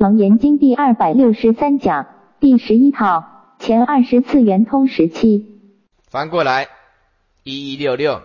[0.00, 2.06] 楞严经第二百六十三讲
[2.40, 5.60] 第十一套前二十次圆通时期。
[6.08, 6.68] 翻过来，
[7.42, 8.22] 一一六六，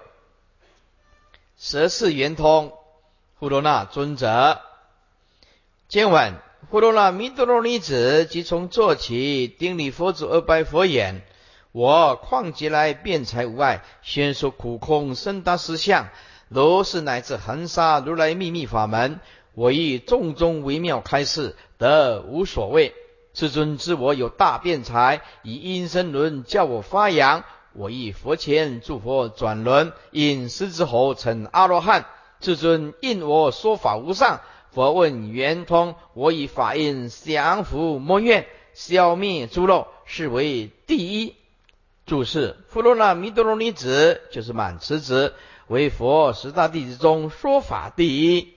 [1.58, 2.72] 十四圆通，
[3.38, 4.62] 呼罗那尊者。
[5.90, 6.36] 今晚，
[6.70, 11.24] 呼罗那弥多罗尼子即从坐起，顶礼佛祖而拜佛眼
[11.74, 16.08] ：“我况即来辩才无碍，宣说苦空深达实相，
[16.48, 19.20] 如是乃至恒沙如来秘密法门。”
[19.56, 22.94] 我以众中微妙开示，得无所谓。
[23.34, 27.44] 至尊知我有大辩才，以阴身轮叫我发扬。
[27.74, 32.06] 我以佛前诸佛转轮，因狮子吼成阿罗汉。
[32.40, 34.42] 至尊应我说法无上。
[34.72, 41.36] 佛问圆通，我以法印降伏魔怨，消灭诸漏，是为第一。
[42.06, 45.34] 注释：弗罗那弥多罗尼子就是满持子，
[45.68, 48.55] 为佛十大弟子中说法第一。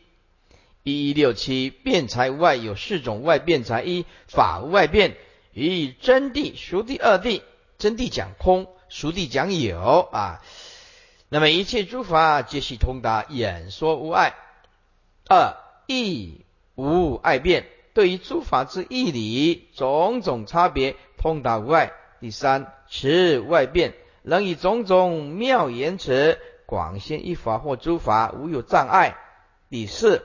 [0.89, 5.17] 一一六七辩才无外有四种外辩才一法无外辩
[5.53, 7.43] 与真谛熟谛二谛？
[7.77, 10.09] 真谛讲空熟谛讲有？
[10.11, 10.41] 啊，
[11.29, 14.35] 那么一切诸法皆系通达演说无碍。
[15.29, 21.93] 二义无碍辩对于诸法之义理种种差别通达无碍。
[22.19, 23.93] 第三持外辩
[24.23, 29.19] 能以种种妙言辞广宣一法或诸法无有障碍。
[29.69, 30.25] 第四。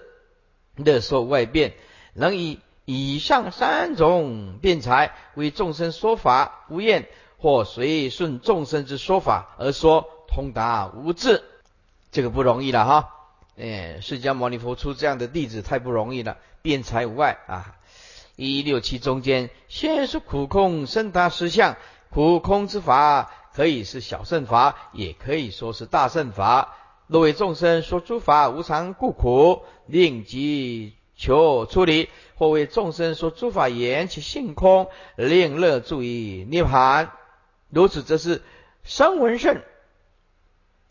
[0.76, 1.74] 乐受外变，
[2.14, 7.08] 能以以上三种辩才为众生说法无厌，
[7.38, 11.44] 或随顺众生之说法而说通达无智，
[12.12, 13.10] 这个不容易了哈。
[13.58, 17.76] 哎，释迦牟尼佛出这样的弟子太不容易了，辩才无碍啊。
[18.36, 21.78] 一六七中间，先说苦空深达实相，
[22.10, 26.76] 苦空之法可以是小圣法，也可以说是大圣法。
[27.14, 37.12] 若为众生说诸法无常故苦，令即求出离；或为众生说诸法言其性空，令乐助于涅盘。
[37.70, 38.42] 如此，则是
[38.84, 39.62] 声闻圣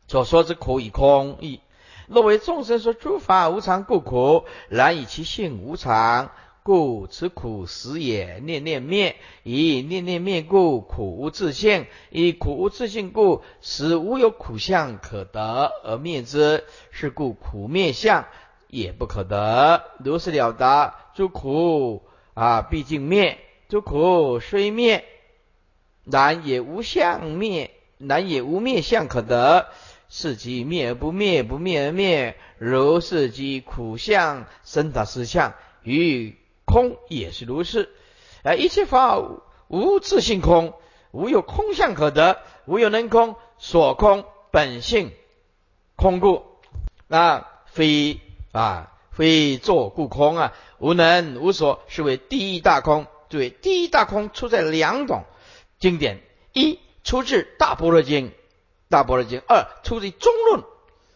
[0.07, 1.61] 所说之苦与空义。
[2.07, 6.31] 若为众生说诸法无常故苦，然以其性无常。
[6.65, 16.63] 故此苦实也，念念灭；以念念灭故，苦无自性；以苦无自性故，使无有苦相可得而灭之。
[16.93, 18.27] 是故苦灭相
[18.69, 19.83] 也不可得。
[20.05, 25.05] 如是了达，诸苦啊，毕竟灭；诸苦虽灭，
[26.05, 29.67] 然也无相灭，然也无灭相可得。
[30.09, 32.37] 是即灭而不灭，不灭而灭。
[32.59, 36.37] 如是即苦相生达实相与。
[36.73, 37.91] 空也是如是，
[38.43, 39.21] 啊，一切法
[39.69, 40.73] 无自性空，
[41.11, 45.13] 无有空相可得，无有能空，所空本性
[45.97, 46.43] 空故，
[47.09, 48.21] 那非
[48.53, 53.07] 啊非作故空啊，无能无所，是为第一大空。
[53.29, 55.25] 对，第一大空出在两种
[55.79, 56.23] 经典：
[56.55, 58.29] 一出自《大般若经》，
[58.89, 60.63] 《大般若经》；二出自《中论》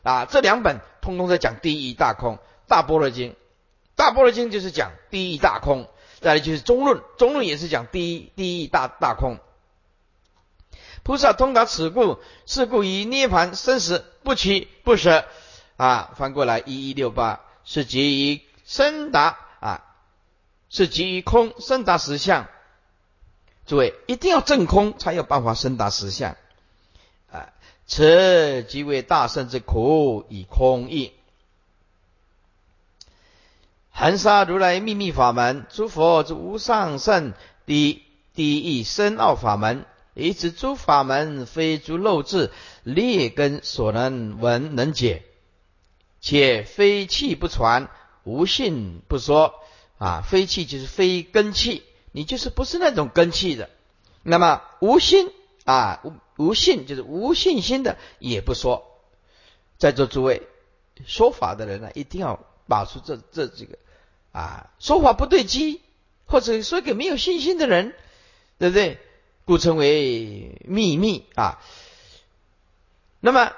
[0.02, 2.36] 啊，这两本通通在讲第一大空，
[2.68, 3.30] 《大般若经》。
[3.96, 5.88] 大般若经就是讲第一大空，
[6.20, 9.38] 再来就是中论，中论也是讲第一第一大大空。
[11.02, 15.24] 菩萨通达此故，是故以涅盘生死不取不舍
[15.76, 16.12] 啊。
[16.16, 19.84] 翻过来一一六八是基于深达啊，
[20.68, 22.48] 是基于空深达实相。
[23.66, 26.36] 诸位一定要正空才有办法深达实相
[27.32, 27.52] 啊。
[27.86, 31.12] 此即为大圣之苦以空义。
[33.98, 37.32] 含沙如来秘密法门，诸佛之无上甚
[37.64, 38.02] 第
[38.34, 42.50] 第一深奥法门，以此诸法门非诸漏智
[42.82, 45.22] 劣根所能闻能解，
[46.20, 47.88] 且非气不传，
[48.22, 49.54] 无信不说
[49.96, 50.22] 啊！
[50.28, 51.82] 非气就是非根气，
[52.12, 53.70] 你就是不是那种根气的。
[54.22, 55.32] 那么无心
[55.64, 58.84] 啊，无无信就是无信心的，也不说。
[59.78, 60.42] 在座诸位
[61.06, 63.78] 说法的人呢，一定要把出这这几个。
[64.36, 65.80] 啊，说法不对机，
[66.26, 67.94] 或者说给没有信心的人，
[68.58, 68.98] 对不对？
[69.46, 71.58] 故称为秘密啊。
[73.20, 73.52] 那么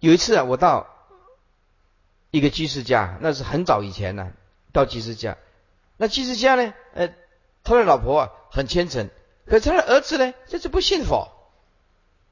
[0.00, 0.86] 有一次啊，我到
[2.30, 4.32] 一个居士家，那是很早以前呢，
[4.72, 5.36] 到居士家。
[5.98, 7.12] 那居士家呢，呃，
[7.62, 9.10] 他的老婆啊很虔诚，
[9.44, 11.28] 可他的儿子呢，就是不信佛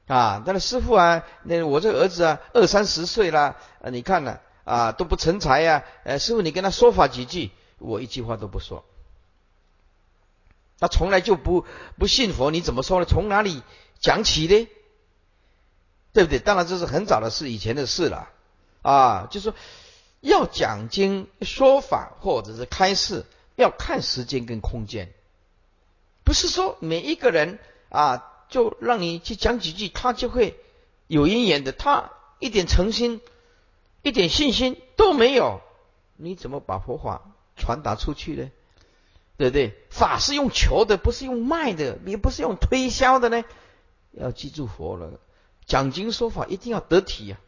[0.07, 0.41] 啊。
[0.43, 4.39] 他的师傅啊，那我这个儿子啊，二三十岁了，啊，你看呢？
[4.71, 5.83] 啊都不成才呀！
[6.05, 8.85] 呃，师傅，你跟他说法几句，我一句话都不说。
[10.79, 11.65] 他从来就不
[11.99, 13.05] 不信佛，你怎么说呢？
[13.05, 13.63] 从哪里
[13.99, 14.69] 讲起呢？
[16.13, 16.39] 对不对？
[16.39, 18.29] 当然这是很早的事，以前的事了。
[18.81, 19.55] 啊，就是说
[20.21, 23.25] 要讲经说法或者是开示，
[23.55, 25.11] 要看时间跟空间，
[26.23, 27.59] 不是说每一个人
[27.89, 30.57] 啊，就让你去讲几句，他就会
[31.07, 31.73] 有因缘的。
[31.73, 33.21] 他一点诚心、
[34.01, 35.61] 一点信心都没有，
[36.17, 38.49] 你怎么把佛法传达出去呢？
[39.37, 39.73] 对不对？
[39.89, 43.43] 法是用求的，不是用卖的，也不是用推销的呢。
[44.11, 45.19] 要记住佛了，
[45.65, 47.39] 讲经说法一定要得体呀。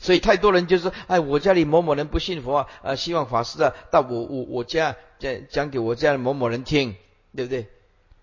[0.00, 6.94] 所以太多人就说：“哎，我家里某某人不信佛啊，呃，希望法师啊到我我我家讲讲给我家的某某人听，
[7.34, 7.66] 对不对？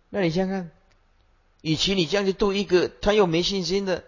[0.09, 0.71] 那你想想看，
[1.61, 4.03] 与其你这样去度一个他又没信心的，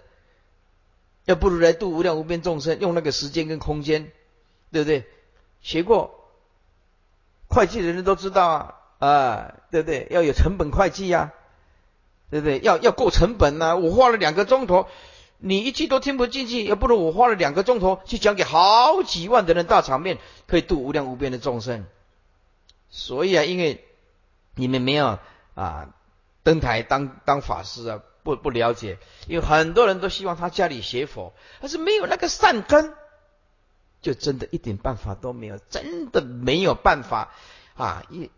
[1.27, 4.11] 要不如来度无量无边众生，用那个时间跟空间，
[4.71, 5.05] 对不对？
[5.61, 6.31] 学过
[7.47, 10.07] 会计的人都知道啊，啊，对不对？
[10.09, 11.33] 要有成本会计呀，
[12.31, 12.59] 对不对？
[12.61, 13.75] 要要够成本呐。
[13.75, 14.87] 我花了两个钟头。”
[15.39, 21.85] 你一句都听不进去，要不如我花了两个钟头去讲给好几万的人大场面，可以度无量无边的众生。
[22.89, 23.85] 所以啊，因为
[24.55, 25.19] 你们没有
[25.53, 25.93] 啊
[26.41, 28.97] 登台当当法师啊，不不了解。
[29.27, 32.93] 因为很多人都希望他家里学佛，但是没有那个善根，
[34.01, 37.31] 就真的一点办法都没有，真的没有办法
[37.75, 38.03] 啊！
[38.09, 38.29] 一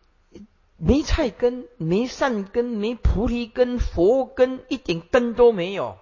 [0.77, 5.97] 没菜根，没善根，没菩提根、佛根，一点根都没有。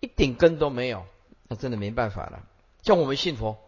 [0.00, 1.04] 一点根都没有，
[1.48, 2.42] 那真的没办法了。
[2.82, 3.58] 像我们信佛，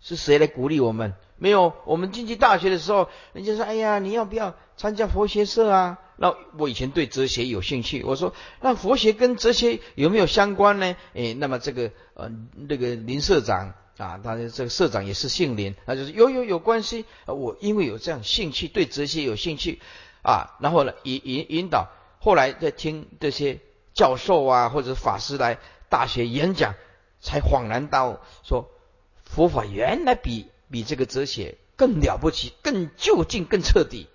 [0.00, 1.14] 是谁来鼓励我们？
[1.36, 1.74] 没有。
[1.84, 17.04] 我们进去大学的时候，人家说：“哎呀，你要不要参加佛学社啊？”那我以前对哲学有兴趣，我说：“那佛学跟哲学有没有相关呢？”哎，那么这个呃，那个林社长啊，他的这个社长也是姓林，那就是有有有关系。
[17.26, 19.80] 我因为有这样兴趣，对哲学有兴趣
[20.22, 21.88] 啊，然后呢引引引导，
[22.20, 23.58] 后来在听这些
[23.92, 25.58] 教授啊或者法师来。
[25.90, 26.74] 大学演讲，
[27.20, 28.68] 才恍然大悟，说
[29.22, 34.08] 佛法原来比比这个哲学更了不起，更究竟，更彻底。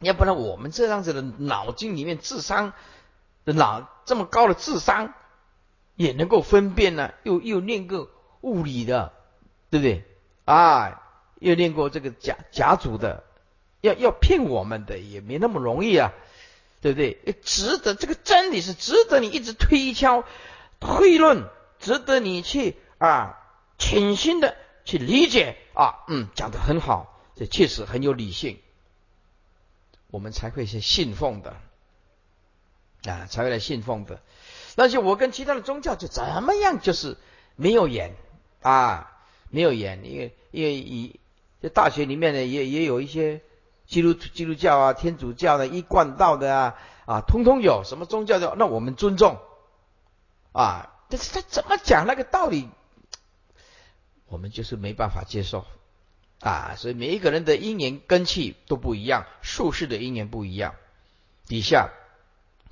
[0.00, 2.72] 要不然我们这样子的脑筋里面智商
[3.44, 5.12] 的脑这么高的智商，
[5.96, 7.12] 也能够分辨呢？
[7.22, 8.08] 又又练过
[8.40, 9.12] 物理的，
[9.70, 10.04] 对不对？
[10.44, 11.02] 啊，
[11.40, 13.24] 又练过这个甲甲组的，
[13.80, 16.12] 要要骗我们的也没那么容易啊。
[16.80, 17.18] 对不对？
[17.42, 20.22] 值得这个真理是值得你一直推敲、
[20.78, 21.48] 推论，
[21.80, 23.36] 值得你去啊
[23.78, 26.04] 潜心的去理解啊。
[26.06, 28.60] 嗯，讲的很好，这确实很有理性，
[30.10, 31.56] 我们才会去信奉的
[33.04, 34.20] 啊，才会来信奉的。
[34.74, 37.16] 但是我跟其他的宗教就怎么样，就是
[37.56, 38.14] 没有眼
[38.62, 39.18] 啊，
[39.50, 41.20] 没有眼，因为因为以
[41.60, 43.42] 在大学里面呢，也也有一些。
[43.88, 46.74] 基督基督教啊，天主教的一贯道的啊
[47.06, 49.38] 啊，通通有什么宗教的，那我们尊重
[50.52, 50.92] 啊。
[51.08, 52.68] 但是他怎么讲那个道理，
[54.26, 55.64] 我们就是没办法接受
[56.40, 56.74] 啊。
[56.76, 60.74] 所以每一个人的因缘根气都不一样，术士的因缘不一样。
[61.46, 61.90] 底下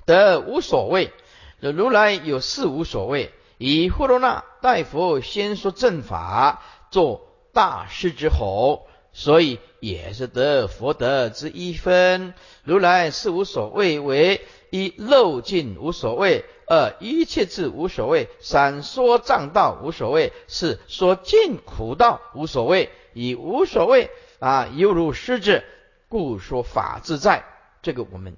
[0.05, 1.11] 得无所谓，
[1.59, 3.31] 如来有事无所谓。
[3.57, 8.87] 以呼罗那大佛先说正法，做大师之吼。
[9.13, 12.35] 所以也是得佛德之一分。
[12.63, 22.91] 如来是无所谓，为一漏尽无所谓，二一切智无所谓，三说障道无所谓，四说尽苦道无所谓。
[23.13, 24.09] 以无所谓
[24.39, 25.63] 啊，犹如狮子，
[26.09, 27.43] 故说法自在。
[27.81, 28.37] 这个我们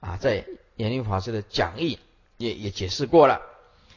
[0.00, 0.44] 啊，在
[0.76, 1.98] 严令法师的讲义
[2.36, 3.40] 也也解释过了。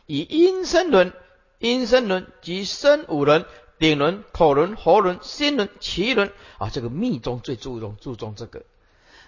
[0.06, 1.14] 以阴身轮，
[1.60, 3.46] 阴身轮即身五轮。
[3.80, 8.64] 顶轮、口轮、喉轮、心轮、脐轮啊，这个密宗最注重注重这个。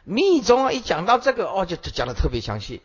[0.05, 2.81] 密宗啊，一讲到这个哦，就讲的特别详细。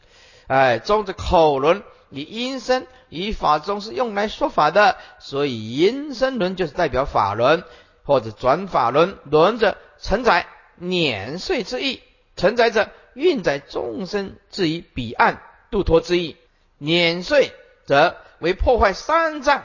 [0.47, 7.65] 哎，中的口轮以阴身，以法中是用来说法的，所以阴身轮就是代表法轮
[8.05, 9.19] 或者转法轮。
[9.25, 10.47] 轮者承载
[10.77, 12.03] 碾碎之意，
[12.37, 16.37] 承载者运载众生至于彼岸度脱之意。
[16.79, 17.53] 碾碎
[17.87, 19.65] 则为破坏三藏。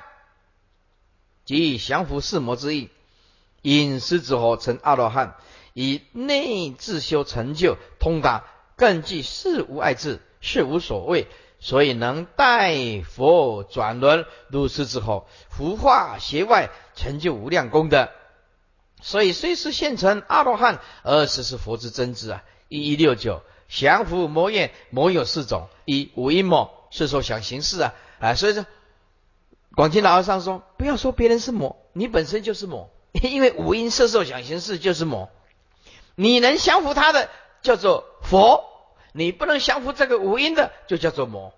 [1.45, 2.89] 即降伏四魔之意，
[3.63, 5.35] 饮食之后成阿罗汉，
[5.73, 8.43] 以内自修成就通达，
[8.75, 11.27] 更具事无碍智，事无所谓，
[11.59, 18.09] 所以能代佛转轮，如是之后，福化邪外，成就无量功德。
[19.01, 22.43] 所以虽是现成阿罗汉，而实是佛之真知啊！
[22.67, 28.65] 一一六九降伏魔业，魔有四种：一五阴魔，是说想行事啊，啊，所以说。
[29.75, 32.89] 广清老和尚说：“不要说别人是魔，你本身就是魔，
[33.21, 35.29] 因为五阴色受想行识就是魔。
[36.15, 37.29] 你能降服他的
[37.61, 38.65] 叫做佛，
[39.13, 41.53] 你不能降服这个五阴的就叫做魔。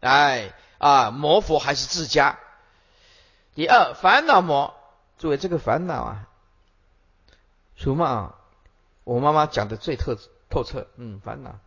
[0.00, 2.38] 哎啊，魔佛还是自家。
[3.54, 4.72] 第二，烦恼魔，
[5.22, 6.28] 作为这个烦恼啊，
[7.76, 8.34] 属马，
[9.04, 10.16] 我妈妈讲的最透
[10.50, 10.88] 透彻。
[10.96, 11.60] 嗯，烦恼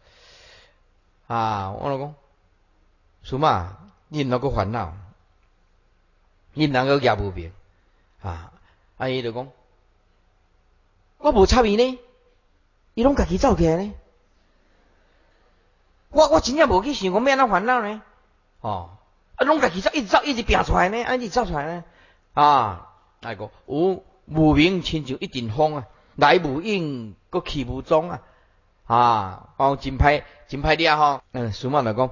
[1.27, 2.15] 啊，我老公，
[3.24, 3.77] 属马，
[4.09, 4.93] 你那个烦恼，
[6.51, 7.53] 你那个也不平
[8.21, 8.51] 啊。
[8.97, 9.47] 阿姨就讲，
[11.19, 11.97] 我无插伊呢，
[12.93, 13.93] 伊拢家己走起来呢。
[16.09, 18.01] 我我真正无去想，我咩那烦恼呢？
[18.59, 18.97] 哦，
[19.38, 21.85] 啊，拢家己走，一直走，一直拼出来呢，一直走出来呢。
[22.33, 22.91] 啊，
[23.22, 28.22] 那个有无名亲像一阵风啊，来无影，个去无踪啊。
[28.86, 30.98] 啊，哦，真歹，真歹啲啊！
[30.98, 32.12] 吼，嗯，苏妈来讲，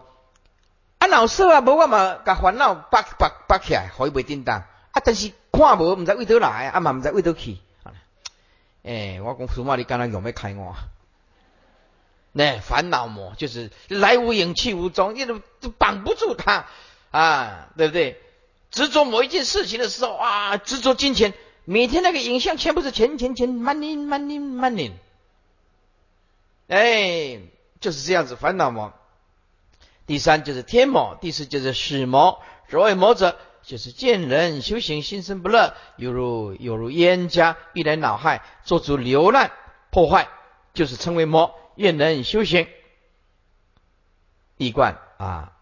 [0.97, 4.61] 啊，老说啊，无我嘛，甲烦恼拔拔拔起来，可以袂叮当。
[4.91, 7.59] 啊，但是看无，毋知为倒来，啊嘛毋知为倒去。
[8.81, 10.77] 诶，我讲苏妈，你刚刚有没开我啊？
[12.31, 16.65] 那烦恼魔就是来无影去无踪，你都都绑不住他
[17.11, 18.19] 啊，对不对？
[18.73, 24.91] 执着某一件事情的时候啊，执着金钱，每天那个影像全部是钱钱钱，money money money，
[26.67, 27.39] 哎，
[27.79, 28.91] 就是这样子烦恼魔。
[30.07, 32.41] 第三就是天魔，第四就是死魔。
[32.67, 39.51] 所谓魔者，就是见人修行心生不乐，犹如犹如冤家欲来恼害，做出流难
[39.91, 40.27] 破坏，
[40.73, 41.53] 就是称为魔。
[41.75, 42.67] 愿人修行，
[44.57, 45.52] 一贯啊！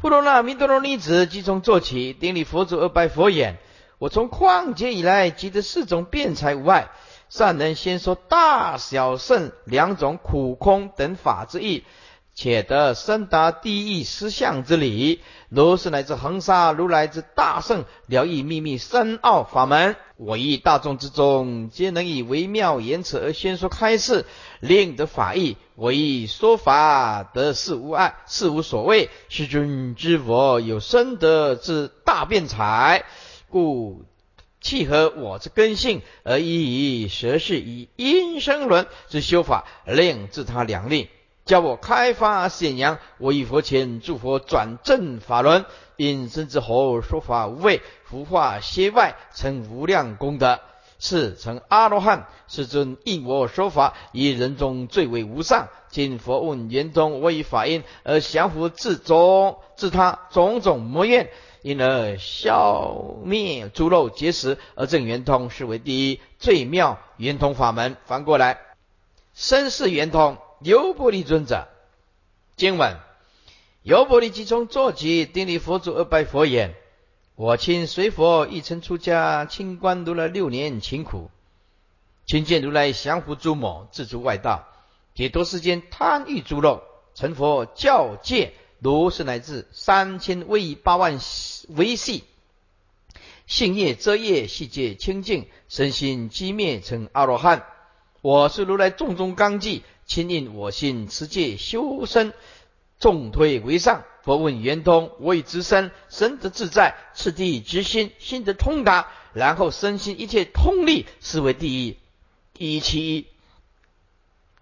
[0.00, 3.58] 富罗那弥多罗尼子即从做起，顶礼佛祖而拜佛眼：
[3.98, 6.88] 我从旷劫以来，积得四种辩才无碍，
[7.28, 11.84] 善能先说大小圣两种苦空等法之意。
[12.32, 24.24] 且得深达地义思相之理，如是乃至恒沙如来之大圣了义秘密深奥法门，我以大众之中，皆能以微妙言辞而先说开示，
[24.60, 25.58] 令得法意。
[25.80, 29.08] 我以说法得事无碍，事无所谓。
[29.30, 33.06] 世尊知佛有深德之大辩才，
[33.48, 34.04] 故
[34.60, 41.08] 契合我之根性，而以蛇是以因生轮之修法，令自他两利。
[41.46, 45.64] 教我开发显扬，我以佛前诸佛转正法轮，
[45.96, 50.60] 因身之后说法无畏，福化歇外，成无量功德，
[51.00, 52.28] 是成阿罗汉。
[52.46, 55.68] 世尊应我说法，以人中最为无上。
[55.88, 61.30] 今佛问圆通，我以法音而降伏自中自他种种魔怨，
[61.62, 67.96] 因而消灭诸漏结识，而正圆通，是为第一最妙圆通法门。
[68.04, 68.58] 翻过来，
[69.34, 70.38] 身是圆通。
[70.60, 71.68] 优波离尊者，
[72.54, 73.00] 今晚
[73.82, 76.74] 优波离即从坐起，顶礼佛祖而拜佛言
[77.40, 81.30] ：“我亲随佛一曾出家，清官读了六年勤苦，
[82.26, 84.68] 亲见如来降伏诸魔，自足外道，
[85.14, 86.82] 解脱世间贪欲诸漏，
[87.14, 91.18] 成佛教戒，如是乃至三千威八万
[91.68, 92.24] 维系，
[93.46, 97.64] 性业遮业，细界清净，身心寂灭，成阿罗汉。
[98.20, 102.32] 我是如来重中纲纪。”亲应我心持戒修身，
[103.00, 104.04] 重推为上。
[104.22, 109.08] 佛问圆通，我以直身，身得自在；次第直心，心得通达。
[109.32, 111.96] 然后身心一切通力，是为第一。
[112.58, 113.26] 一其一。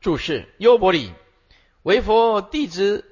[0.00, 1.12] 注释：优婆里
[1.82, 3.04] 为佛弟子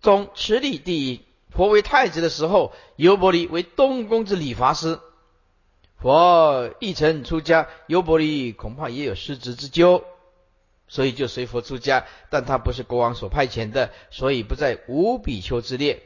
[0.00, 1.20] 中持力第一。
[1.50, 4.98] 佛为太子的时候，优婆里为东宫之理发师。
[6.00, 10.04] 佛一曾出家，优婆里恐怕也有失职之咎。
[10.88, 16.02] 所以就随佛出家，但他不是国王所派遣的，所以不在五比丘之列。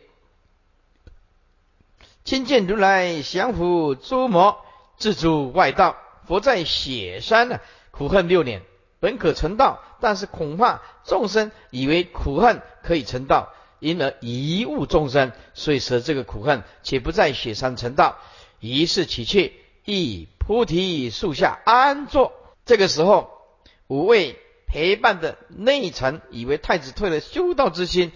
[2.24, 4.58] 亲见如来降伏诸魔，
[4.96, 5.96] 自诸外道。
[6.26, 7.60] 佛在雪山呢，
[7.90, 8.62] 苦恨六年，
[9.00, 18.18] 本可成道，但是恐怕众生以为苦恨可以成道，因而贻误众生，所以舍这个苦恨，且不在雪山成道。
[18.60, 22.32] 于是起去，以菩提树下安坐。
[22.64, 23.30] 这个时候，
[23.88, 24.38] 五位。
[24.72, 28.10] 陪伴的内臣以为太子退了修道之心，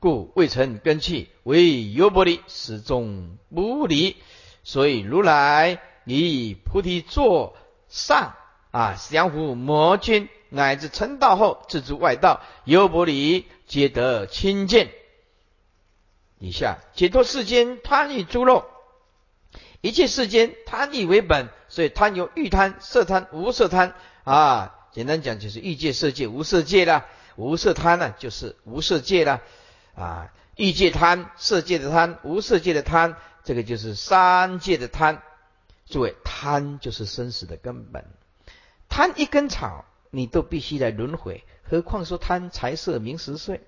[0.00, 4.16] 故未曾根器，为优婆离始终不离。
[4.64, 7.54] 所以如来以菩提座
[7.88, 8.34] 上
[8.70, 14.88] 啊，降伏魔君，乃至成道后自诸外道，优婆离皆得亲见。
[16.38, 18.64] 以下解脱世间贪欲诸肉，
[19.82, 24.74] 一切世间贪欲为本，所以贪有欲贪、色贪、无色贪啊。
[24.92, 27.06] 简单讲就是欲界、色界、无色界啦。
[27.36, 29.40] 无色贪呢，就是无色界啦。
[29.94, 35.22] 啊，欲界贪、色界的贪、无色界的贪，这个就是三界的贪。
[35.86, 38.04] 诸位，贪就是生死的根本。
[38.88, 43.60] 贪一根草，你都必须来轮回，何况说贪财色名食睡？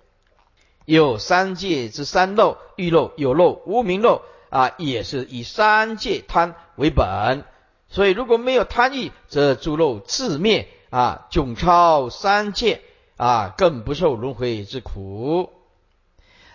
[0.84, 7.44] 有三界之三漏，欲漏、有漏、无名漏啊，也是以三界贪为本。
[7.88, 12.82] 所以如果没有贪欲，则诸肉自灭啊，迥超三界
[13.16, 15.50] 啊，更不受轮回之苦。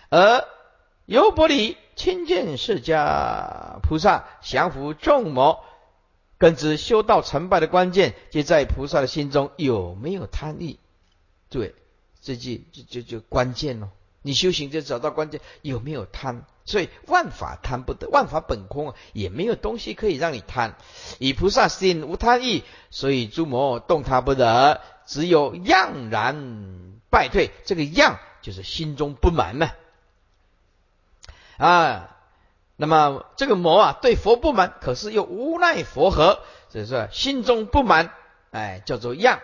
[0.08, 0.44] 而
[1.06, 5.64] 优婆离亲见释迦菩萨降伏众魔，
[6.38, 10.78] 根知修道成败的关键，就在菩萨的心中有没有贪欲。
[11.48, 11.74] 对，
[12.20, 13.90] 这就就就就关键了。
[14.22, 16.44] 你修行就找到关键，有没有贪？
[16.66, 20.74] 所以万法贪不得，万法本空，也没有东西可以让你贪。
[21.20, 27.52] 以菩萨心无贪欲，所以诸魔动他不得，只有样然败退。
[27.64, 29.70] 这个样就是心中不满嘛。
[31.56, 32.16] 啊，
[32.74, 38.12] 那么这个魔啊，对佛不满，可是又无奈佛何，所以说心中不满，
[38.50, 39.40] 哎，叫做样。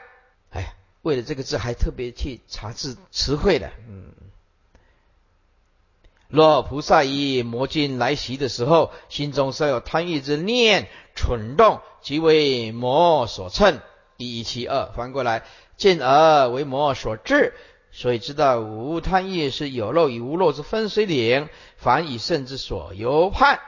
[0.50, 4.12] 哎，为了这个字，还特别去查字词汇的，嗯。
[6.32, 13.80] 若菩萨以魔君来袭的时候，心中稍有贪欲之念蠢动，即为魔所乘。
[14.16, 15.44] 第一七二，翻过来，
[15.76, 17.52] 见而为魔所致，
[17.90, 23.60] 所以知道无贪欲是有漏与无漏之分水岭，凡以圣之所由判。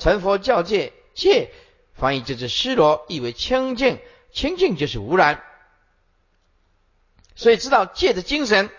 [0.00, 1.52] 成佛教界界，
[1.94, 4.00] 翻译就是失罗，意为清净，
[4.32, 5.40] 清净就是无染。
[7.36, 8.70] 所以知道戒的精神，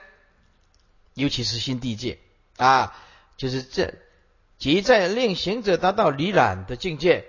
[1.13, 2.20] 尤其是心地界
[2.58, 2.94] 啊。
[3.37, 3.93] 就是这，
[4.57, 7.25] 即在令行者达到离染的境界，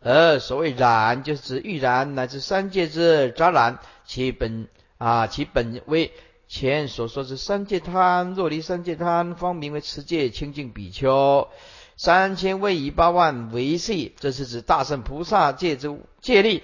[0.00, 6.12] 而所谓染，就是指欲染乃至三界之杂染，其本啊，其本为
[6.48, 8.34] 前所说之三界贪。
[8.34, 11.48] 若离三界贪，方名为持戒清净比丘。
[11.96, 16.62] 三千位以八万为系，这是指大圣菩萨戒之戒力。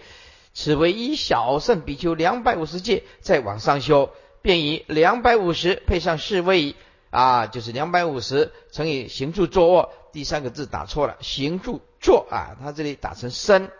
[0.54, 4.10] 此为一小圣比丘两百五十戒，再往上修，
[4.42, 6.74] 便以两百五十配上四位。
[7.12, 13.71] 啊，就是两百五十乘以行住坐卧，第三个字打错了，行住坐啊，它这里打成身，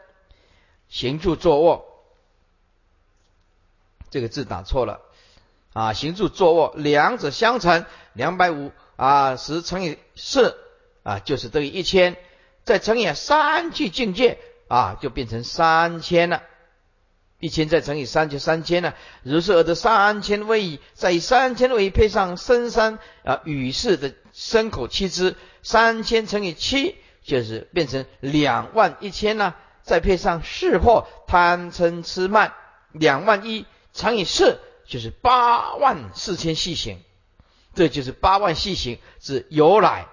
[0.91, 1.87] 行住坐卧，
[4.11, 5.01] 这个字打错了
[5.73, 10.55] 啊，行住坐卧两者相乘，两百五啊十乘以四
[11.03, 12.18] 啊，就是等于一千，
[12.64, 16.42] 再乘以三去境界啊，就变成三千了。
[17.42, 32.55] 一千再乘以三就三千了，如是而得三千位，再以三千位配上深山啊雨势的牲口七只，三千乘以七就是变成两万一千了，再配上四货贪嗔痴慢
[32.92, 37.00] 两万一乘以四就是八万四千细行，
[37.74, 40.07] 这就是八万细行之由来。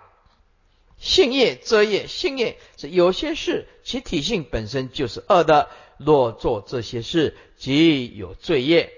[0.97, 5.69] 性业遮业，性业是有些事其体性本身就是恶的。
[5.99, 8.91] 若做这些事，即有罪业，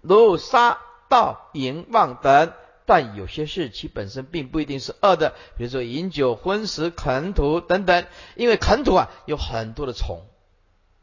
[0.00, 2.52] 如杀盗淫妄等。
[2.86, 8.04] 但有些事其本身并不一定是恶的，比如说饮酒、荤食、啃土等等。
[8.34, 10.26] 因为啃土啊有很多的虫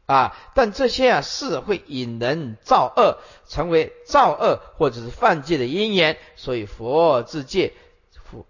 [0.04, 6.18] 啊，但这些啊事会引人造恶，成为造恶或者是犯戒的因缘。
[6.36, 7.72] 所以佛自戒，
[8.12, 8.44] 佛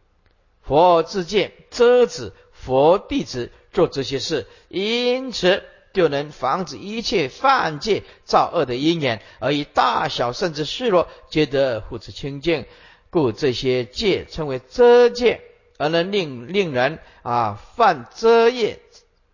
[0.62, 5.62] 佛自戒遮止佛弟子做这些事，因此。
[5.92, 12.66] 就能防止一切犯戒造恶的因缘，而以大小甚至示弱，皆得护持清净。
[13.10, 15.40] 故这些戒称为遮戒，
[15.78, 18.80] 而能令令人啊犯遮业、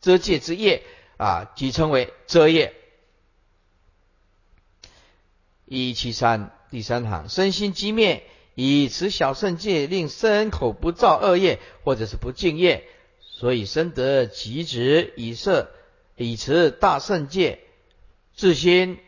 [0.01, 0.85] 遮戒之业
[1.17, 2.73] 啊，即称为遮业。
[5.67, 8.23] 一七三第三行，身心寂灭，
[8.55, 12.87] 以持小圣戒，令身口不造恶业，或者是不敬业，
[13.21, 15.69] 所以身得极止以色。
[16.16, 17.61] 以持大圣戒，
[18.35, 18.98] 自心，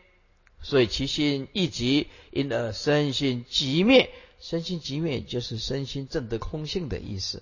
[0.61, 4.09] 所以其心一极，因而身心即灭。
[4.39, 7.41] 身心即灭，就是身心正得空性的意思。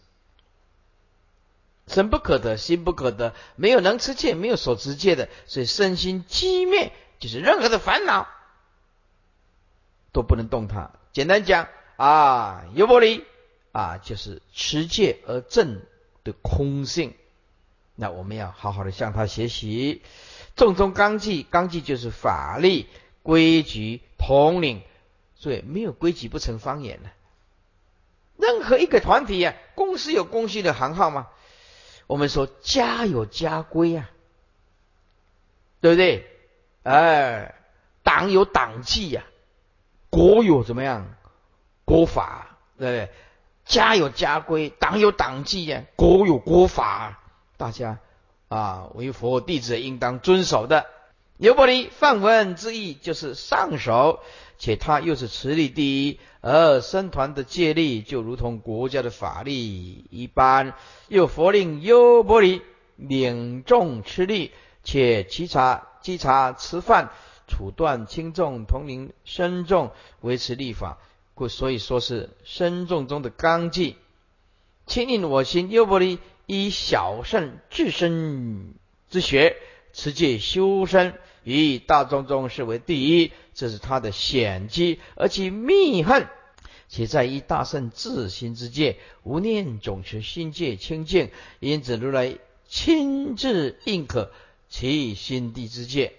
[1.87, 8.29] 身不可得，心不可得，没有能持戒，没有所持戒的，所以身心即灭，就是任何的烦恼
[10.13, 10.93] 都不能动它。
[11.11, 13.25] 简单讲啊，优波离
[13.73, 15.81] 啊，就是持戒而正
[16.23, 17.13] 的空性。
[17.95, 20.01] 那我们要好好的向他学习，
[20.57, 22.87] 重中纲纪，纲纪就是法律
[23.23, 24.81] 规矩统领，
[25.35, 26.99] 所以没有规矩不成方圆。
[28.37, 31.29] 任何一个团体呀，公司有公司的行号吗？
[32.05, 34.11] 我们说家有家规啊，
[35.79, 36.27] 对不对？
[36.83, 37.55] 哎，
[38.03, 39.23] 党有党纪呀，
[40.09, 41.07] 国有怎么样？
[41.85, 43.09] 国法，对不对？
[43.63, 47.21] 家有家规，党有党纪呀，国有国法。
[47.57, 47.99] 大家
[48.47, 50.85] 啊，为佛弟子应当遵守的。
[51.37, 54.19] 牛伯离梵文之意就是上首，
[54.57, 60.73] 且他又是持力第一，而僧团的戒律就如同国家的法律一般。
[61.09, 62.61] 又佛令优波离
[62.95, 64.51] 领众持力，
[64.83, 67.11] 且稽查稽查吃饭，
[67.49, 69.91] 处断轻重，统领身重，
[70.21, 70.99] 维持立法，
[71.33, 73.97] 故所以说是身重中的纲纪。
[74.87, 78.75] 亲应我心，优婆离以小圣至身
[79.09, 79.55] 之学，
[79.93, 86.27] 持戒修身，以大众中视为第一，这是他的显机，而其密恨，
[86.87, 94.31] 且在以大圣自心之戒，无念总持心戒清净，因此如来亲自应可
[94.69, 96.13] 其心地之戒。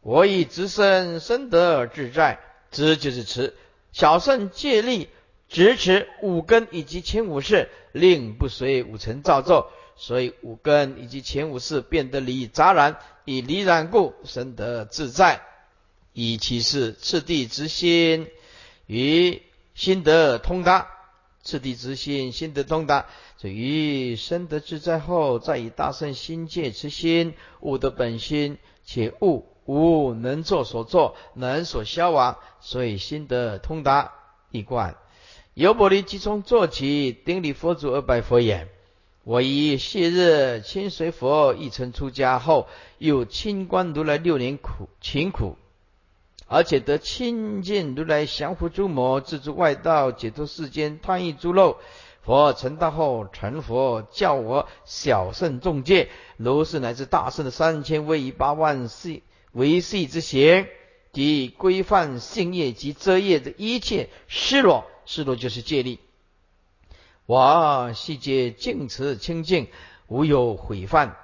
[0.00, 2.38] 我以直身深得而自在，
[2.70, 3.54] 直就是持
[3.92, 5.08] 小圣戒力。
[5.48, 15.42] 直持五根以及前五识，令不随五尘造作，所以五根以及前五识变得离杂然，以离染故生得自在。
[16.12, 18.28] 以其是次第之心
[18.86, 19.42] 与
[19.74, 20.88] 心得通达，
[21.42, 34.12] 次第之心心得通达，所以生得自在后，再以大圣心界之心悟得本心，且悟无能作所作，能所消亡，所以心得通达
[34.50, 34.96] 一贯。
[35.54, 38.68] 由伯离即从坐起，顶礼佛祖而拜佛言
[39.22, 42.66] ：“我以昔日亲随佛一程出家后，
[42.98, 45.56] 又亲观如来六年苦勤苦，
[46.48, 51.76] 而且得亲近如来降伏诸魔，自诸外道，解脱世间贪欲诸漏。
[52.22, 59.20] 佛成道后，成佛教我小圣众戒，如是乃至大圣的三千威仪八万四
[59.52, 60.66] 维系之行，
[61.12, 65.98] 及规范性业及遮业的一切失落。”是落就是借力，
[67.26, 69.68] 我细节净持清净，
[70.08, 71.16] 无有毁犯。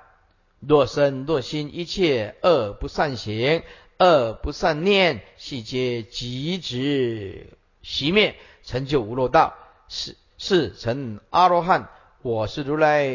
[0.60, 3.62] 若身若心一切恶不善行，
[3.98, 9.54] 恶不善念，细节即止熄灭，成就无漏道，
[9.88, 11.88] 是是成阿罗汉。
[12.22, 13.08] 我是如来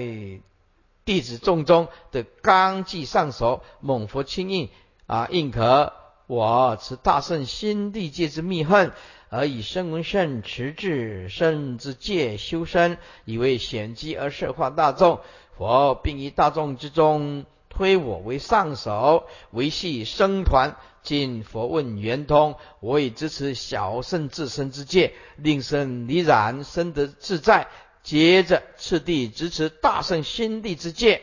[1.06, 4.70] 弟子众中的刚纪上首，猛佛亲印
[5.06, 5.94] 啊，印可
[6.26, 8.92] 我持大圣心地界之密恨。
[9.30, 15.20] 而以身闻圣持智圣之戒修身，以为显机而摄化大众。
[15.58, 20.76] 佛并于大众之中推我为上首，维系僧团。
[21.02, 27.68] 今佛问圆通，我以支持小圣自身之戒，令身离染，身得自在。
[28.02, 31.22] 接着次第支持大圣心地之戒，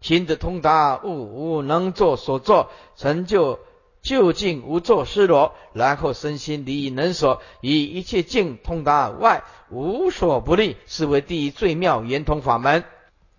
[0.00, 3.58] 心得通达，悟无能作所作，成就。
[4.02, 12.84] 究竟无作失落，然后身心离能所，以一切境通达外，无所不利，是为第一最妙圆通法门。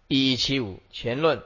[0.08, 1.42] 一七五前论，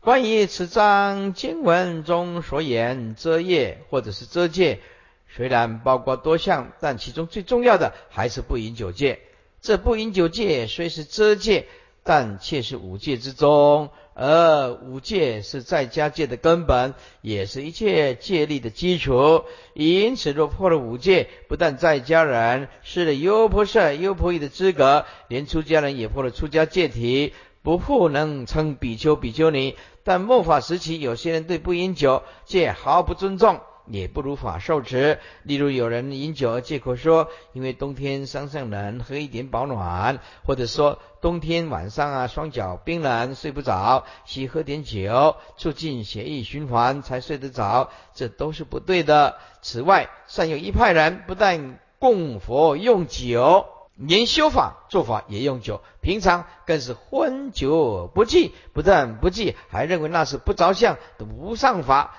[0.00, 4.80] 关于此章经文中所言遮业或者是遮戒，
[5.28, 9.20] 虽然包括多项，但其中最重要的还是不饮酒戒。
[9.60, 11.66] 这不饮酒戒虽是遮戒，
[12.04, 13.90] 但却是五戒之中。
[14.20, 19.44] 而五戒是在家戒的根本，也是一切戒律的基础。
[19.74, 29.76] 因此，若破了五戒，不但在家人失了优婆塞、优婆夷的资格，连出家人也破了出家戒体，不复能称比丘、比丘尼。
[30.02, 33.60] 但末法时期，有些人对不饮酒戒毫不尊重。
[33.90, 35.18] 也不如法受持。
[35.42, 47.90] 例如有人饮酒借口说，因为冬天山上冷，喝一点保暖；或者说冬天晚上啊，双脚冰冷，睡不着，需喝点酒，促进血液循环才睡得着。
[48.14, 49.36] 这都是不对的。
[49.62, 58.54] 此外，尚有一派人不但供佛用酒，连修法做法也用酒，平常更是昏酒不忌。
[58.72, 62.14] 不但不忌，还认为那是不着相的无上法。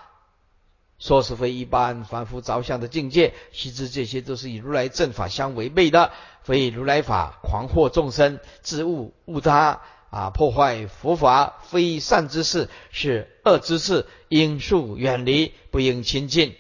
[0.99, 6.11] 说是非一般凡夫着相的境界，须知这些都是与如来正法相违背的，
[6.43, 16.55] 非如来法狂惑众生，自误误他啊，破坏佛法，非善之事，是恶之事，应速远离，不应亲近。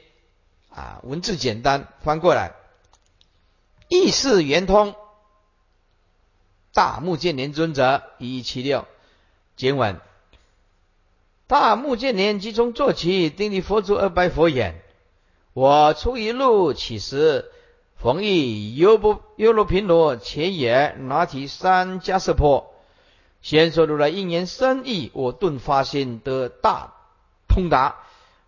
[0.69, 2.53] 啊，文字简单，翻过来，
[3.89, 4.95] 意识圆通。
[6.71, 8.87] 大目犍连尊者一一七六
[9.57, 9.99] 经文。
[11.49, 14.79] 大目犍连即从坐起，顶礼佛祖而拜佛言
[15.53, 17.49] ：“我出一路起时，
[17.95, 22.71] 逢遇优不优罗频罗前也，拿提三迦舍婆。
[23.41, 26.93] 先说如来因缘深意，我顿发心得大
[27.47, 27.95] 通达。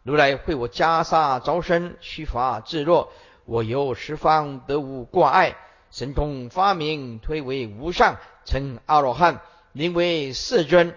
[0.04, 3.12] 如来会我袈裟着身，须发自若。
[3.46, 5.58] 我由十方得无挂碍，
[5.90, 10.94] 神通发明，推为无上，成阿罗汉，名为世尊。”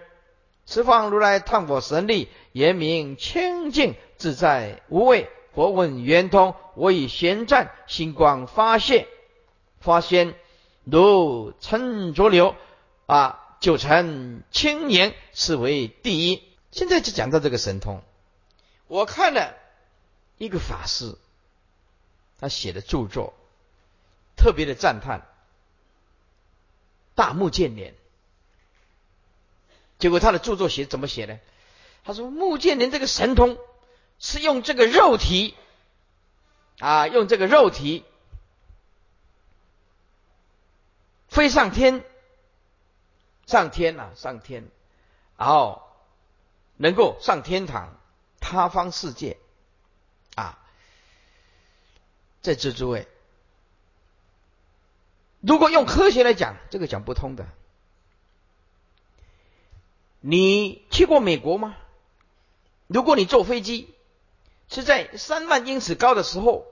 [0.65, 5.29] 十方如来探火神力，言明清净自在无畏。
[5.53, 9.07] 佛问圆通，我以玄湛星光发现，
[9.79, 10.35] 发现
[10.83, 12.55] 如沉浊流
[13.05, 16.43] 啊，九成青年，是为第一。
[16.71, 18.01] 现在就讲到这个神通，
[18.87, 19.55] 我看了
[20.37, 21.15] 一个法师
[22.37, 23.33] 他写的著作，
[24.35, 25.25] 特别的赞叹，
[27.13, 27.95] 大目犍连。
[29.97, 31.39] 结果他的著作写怎么写呢？
[32.03, 33.57] 他说穆建林这个神通
[34.19, 35.55] 是用这个肉体
[36.79, 38.05] 啊，用这个肉体
[41.27, 42.03] 飞上天，
[43.47, 44.69] 上天啊，上天，
[45.37, 45.81] 然后
[46.77, 47.97] 能够上天堂，
[48.39, 49.37] 他方世界
[50.35, 50.59] 啊。
[52.41, 53.07] 在这诸位，
[55.39, 57.47] 如果用科学来讲，这个讲不通的。
[60.27, 61.77] 你去过美国吗？
[62.87, 63.93] 如果你坐飞机
[64.67, 66.65] 是在三万英尺高的时候，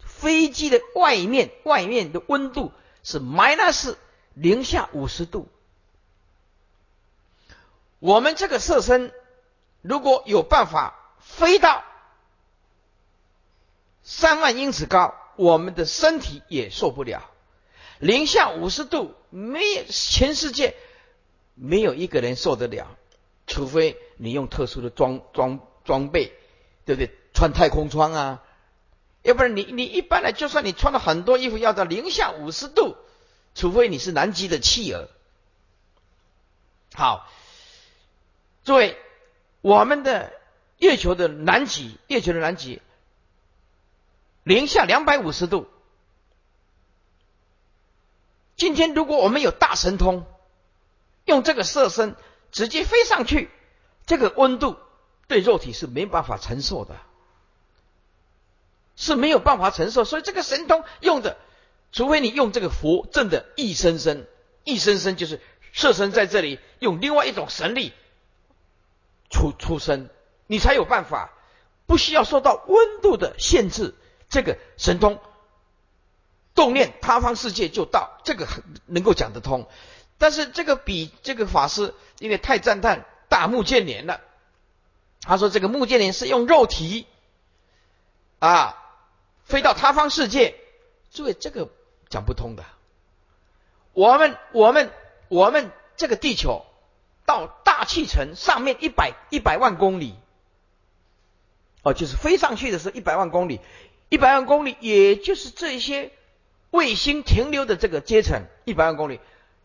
[0.00, 2.72] 飞机的外面外面的温度
[3.04, 3.94] 是 minus
[4.34, 5.48] 零下五十度。
[8.00, 9.12] 我们这个色身
[9.80, 11.84] 如果有办法飞到
[14.02, 17.30] 三万英尺高，我们的身体也受不了
[18.00, 20.74] 零下五十度，没有全世界。
[21.60, 22.96] 没有一个人受得了，
[23.46, 26.32] 除非你用特殊的装装装备，
[26.84, 27.12] 对不对？
[27.34, 28.44] 穿太空舱啊，
[29.22, 32.96] 要不然你你一般的，就算你穿了很多衣服，要到零下五十度，
[33.54, 35.08] 除非你是南极的企鹅。
[36.94, 37.28] 好，
[38.64, 38.96] 诸位，
[39.60, 40.32] 我们的
[40.78, 42.80] 月球的南极，月球的南极
[44.42, 45.68] 零下两百五十度。
[48.56, 50.24] 今天如果我们有大神通。
[51.28, 52.16] 用这个色身
[52.50, 53.50] 直接飞上去，
[54.06, 54.76] 这个温度
[55.26, 56.96] 对肉体是没办法承受的，
[58.96, 60.04] 是没有办法承受。
[60.04, 61.36] 所以这个神通用的，
[61.92, 64.26] 除非你用这个佛正的一生生，
[64.64, 65.38] 一生生就是
[65.74, 67.92] 色身在这里，用另外一种神力
[69.28, 70.08] 出出生，
[70.46, 71.30] 你才有办法，
[71.86, 73.94] 不需要受到温度的限制。
[74.30, 75.20] 这个神通
[76.54, 79.68] 动念他方世界就到，这个很能够讲得通。
[80.18, 84.20] 但是这个比这个法师因为太赞叹大木建连了，
[85.22, 87.06] 他说这个木建连是用肉体
[88.40, 88.76] 啊
[89.44, 90.56] 飞到他方世界，
[91.12, 91.68] 诸位这个
[92.08, 92.64] 讲不通的。
[93.92, 94.90] 我们我们
[95.28, 96.66] 我们这个地球
[97.24, 100.14] 到大气层上面一百一百万公里，
[101.82, 103.60] 哦，就是飞上去的是一百万公里，
[104.08, 106.10] 一百万公里也就是这些
[106.70, 109.20] 卫星停留的这个阶层一百万公里。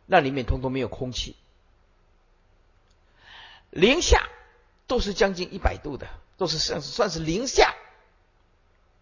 [0.06, 1.36] 那里面通通没有空气，
[3.70, 4.28] 零下
[4.86, 7.74] 都是将近一百度的，都是算是算是零下。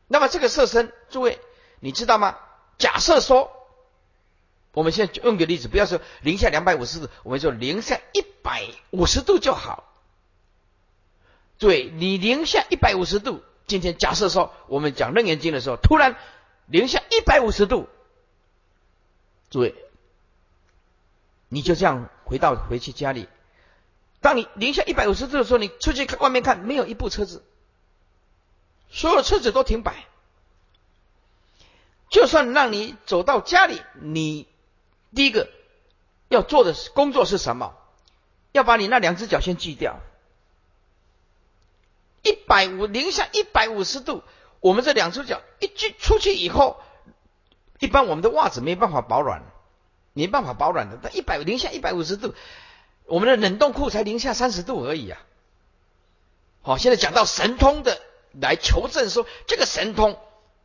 [0.07, 1.39] 那么这个色身，诸位
[1.79, 2.37] 你知道吗？
[2.77, 3.51] 假设说，
[4.73, 9.91] 我们现在用个例子，不要说零下两百五十度，我们说零下一百五十度就好。
[11.57, 16.15] 对，你零下一百五十度，今天假设说我们讲楞严经的时候，突然
[16.67, 17.87] 零下一百五十度，
[19.49, 19.75] 诸位。
[21.53, 23.27] 你就这样回到回去家里，
[24.21, 27.43] 当你零下一百五十度的时候，你出去看外面看，没有一部车子，
[28.89, 30.05] 所有车子都停摆。
[32.09, 34.47] 就算让你走到家里，你
[35.13, 35.49] 第一个
[36.29, 37.75] 要做的工作是什么？
[38.53, 39.99] 要把你那两只脚先锯掉。
[42.23, 44.23] 一百五零下一百五十度，
[44.61, 46.79] 我们这两只脚一锯出去以后，
[47.79, 49.50] 一般我们的袜子没办法保暖。
[50.13, 52.33] 没办法保暖的，但一百零下一百五十度，
[53.05, 55.21] 我们的冷冻库才零下三十度而已啊！
[56.61, 58.01] 好，现在讲到神通的
[58.39, 60.19] 来求证，说这个神通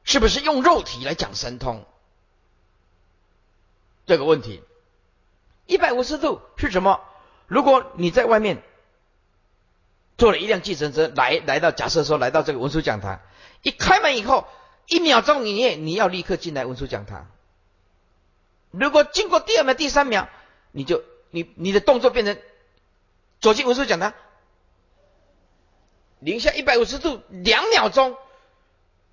[0.05, 1.85] 是不是用肉体来讲神通
[4.05, 4.63] 这个问题？
[5.67, 7.01] 一百五十度是什么？
[7.47, 8.63] 如果你在外面
[10.19, 13.21] 坐了一辆计程车来来到，假设说来到这个文殊讲堂，
[13.63, 14.47] 一开门以后，
[14.87, 17.29] 一秒钟以内你要立刻进来文殊讲堂。
[18.79, 20.29] 如果经过第二秒、第三秒，
[20.71, 22.39] 你就你你的动作变成
[23.41, 24.13] 走进文殊讲堂，
[26.19, 28.17] 零下一百五十度，两秒钟，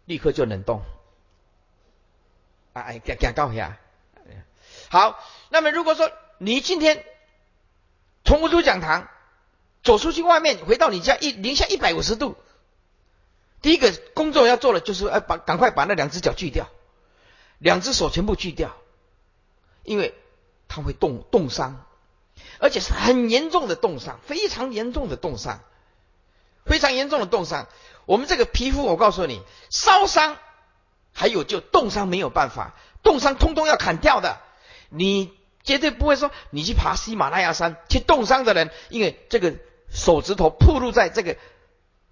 [0.06, 0.84] 立刻就冷冻。
[2.74, 3.78] 哎，讲讲高一下。
[4.90, 7.06] 好，那么如果说你今天
[8.26, 9.08] 从文殊讲堂
[9.82, 12.36] 走出去外面，回到你家一零下一百五十度，
[13.62, 16.70] 第一个工作要做的就是要把赶快把那两只脚锯掉，
[17.60, 18.76] 两只手全部锯掉。
[19.84, 20.16] 因为
[20.68, 21.86] 它会冻冻伤，
[22.60, 25.60] 而且是很严重的冻伤，非常严重的冻伤，
[26.66, 27.68] 非常严重的冻伤。
[28.06, 30.38] 我们这个皮肤，我告诉你，烧伤
[31.14, 34.40] 还有就冻伤没有办法，冻伤通通要砍掉的。
[34.90, 39.56] 你绝对不会说你去爬喜马拉雅山去冻伤的人，因为这个
[39.90, 41.38] 手指头暴露在这个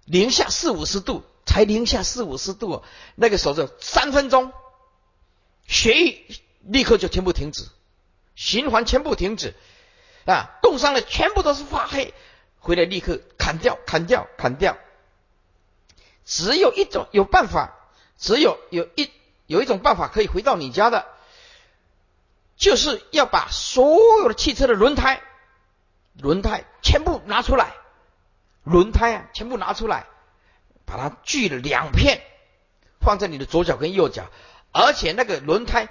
[0.04, 2.82] 零下四五十度，才零下四五十度，
[3.14, 4.52] 那个手指三分钟，
[5.66, 6.24] 血液
[6.64, 7.66] 立刻就全部停止，
[8.34, 9.54] 循环全部停止，
[10.26, 12.14] 啊，冻伤了全部都是发黑，
[12.58, 14.76] 回来立刻砍掉，砍掉，砍掉。
[16.24, 17.74] 只有一种有办法，
[18.16, 19.10] 只有有一
[19.46, 21.06] 有一种办法可以回到你家的，
[22.56, 25.20] 就是要把所有的汽车的轮胎，
[26.20, 27.74] 轮胎全部拿出来，
[28.62, 30.06] 轮胎啊全部拿出来，
[30.86, 32.22] 把它锯了两片，
[33.00, 34.30] 放在你的左脚跟右脚，
[34.70, 35.88] 而且那个轮胎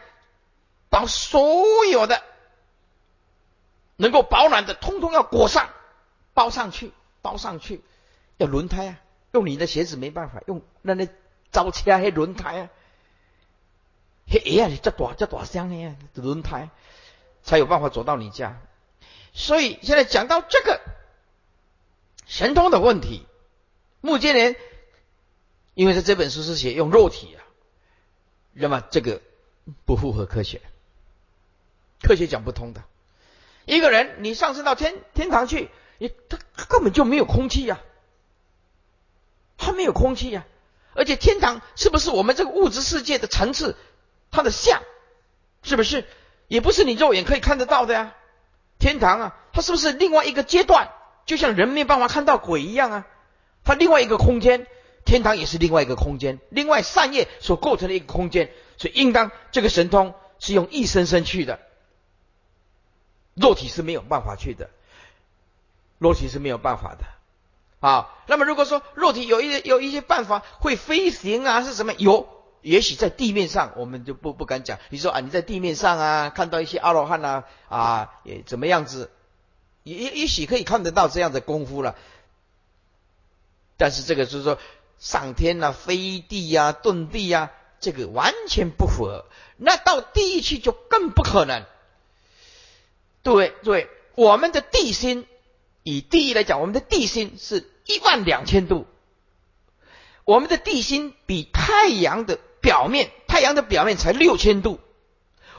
[0.92, 2.22] 把所有的
[3.96, 5.70] 能够保暖的，通通要裹上，
[6.36, 6.92] 包上去，
[7.24, 7.82] 包上去，
[8.38, 9.00] 要轮胎啊。
[9.32, 11.08] 用你的鞋子没办法，用那那
[11.54, 12.70] 招车那轮胎啊，
[14.28, 16.70] 嘿呀，你这大这大箱的轮胎，
[17.42, 18.60] 才有办法走到你家。
[19.32, 20.82] 所以现在讲到这个
[22.26, 23.26] 神通的问题，
[24.02, 24.58] 目犍连
[25.74, 27.40] 因为在这本书是写用肉体啊，
[28.52, 29.22] 那么这个
[29.86, 30.62] 不符合科学，
[32.02, 32.84] 科学讲不通的。
[33.66, 37.80] 一个人你上升到天天堂去，你他根本就没有空气呀。
[39.58, 40.46] 他没有空气呀，
[40.96, 43.76] 而且天堂是不是我们这个物质世界的层次？
[44.32, 44.82] 它的像
[45.62, 46.06] 是不是
[46.48, 48.16] 也不是你肉眼可以看得到的呀？
[48.80, 50.90] 天堂啊，它是不是另外一个阶段？
[51.28, 53.08] 就像人没办法看到鬼一样啊，
[53.64, 54.66] 它另外一个空间，
[55.06, 61.60] 天堂也是另外一个空间，另外善业所构成的一个空间，所以应当这个神通是用一生生去的，
[63.34, 64.70] 肉体是没有办法去的，
[66.00, 67.06] 肉体是没有办法的。
[67.80, 71.94] 啊，那么如果说肉体有一有一些办法会飞行啊，是什么？
[71.94, 72.30] 有，
[72.62, 74.78] 也许在地面上我们就不不敢讲。
[74.90, 79.10] 你说啊，你在地面上啊，看到一些阿罗汉啊啊，也怎么样子？
[79.84, 81.96] 也也许可以看得到这样的功夫了。
[83.78, 84.60] 但是这个就是说
[85.00, 89.26] 上天呐、飞地呀、遁地呀，这个完全不符合。
[89.58, 91.64] 那到地狱去就更不可能。
[93.24, 95.28] 对对，我们的地心。
[95.84, 98.86] 以地狱来讲，我们的地心是一万两千度，
[100.26, 104.80] 我们的地心比太阳的表面，太阳的表面才六千度，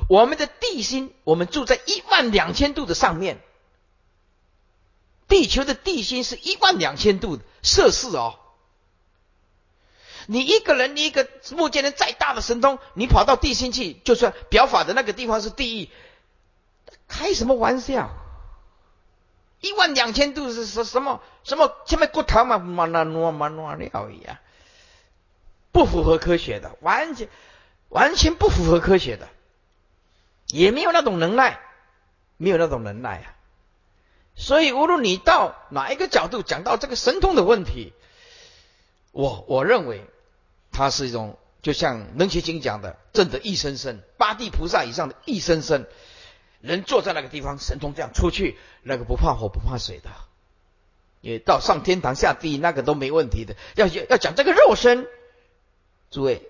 [0.08, 3.40] 我们的地心，我们住在一万两千度的上面，
[5.26, 8.38] 地球的地心是一万两千度摄氏哦。
[10.28, 15.90] 你一个人，你一个目犍连再大的神通，你跑到地心去，就算表法的那个地方是地狱，
[17.12, 18.08] 开什么玩笑？
[19.60, 24.38] 一万两千度是什什么什么前面骨头嘛，嘛那挪嘛挪料一样，
[25.72, 27.28] 不符合科学的，完全
[27.90, 29.28] 完全不符合科学的，
[30.48, 31.60] 也没有那种能耐，
[32.38, 33.36] 没有那种能耐啊！
[34.34, 37.92] 所以无论你到哪一个角度讲到这个神通的问题，
[39.12, 40.06] 我我认为
[40.72, 45.86] 它是一种，就像《能奇经》讲的，正的一生生，八地菩萨以上的一生生。
[46.62, 50.10] 人坐在那个地方，神通这样出去，那个不怕火不怕水的，
[51.20, 53.56] 也到上天堂下地那个都没问题的。
[53.74, 55.06] 要要讲这个肉身，
[56.10, 56.48] 诸位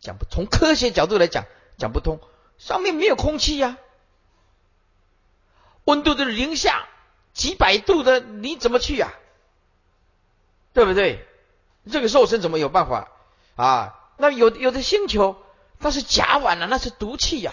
[0.00, 1.44] 讲不从科学角度来讲
[1.76, 2.18] 讲不通，
[2.58, 3.76] 上面没有空气呀，
[5.84, 6.88] 温度都是零下
[7.32, 9.12] 几百度的，你怎么去呀？
[10.72, 11.24] 对不对？
[11.90, 13.12] 这个肉身怎么有办法
[13.56, 14.00] 啊？
[14.16, 15.36] 那有有的星球
[15.80, 17.52] 它是甲烷啊，那是毒气呀。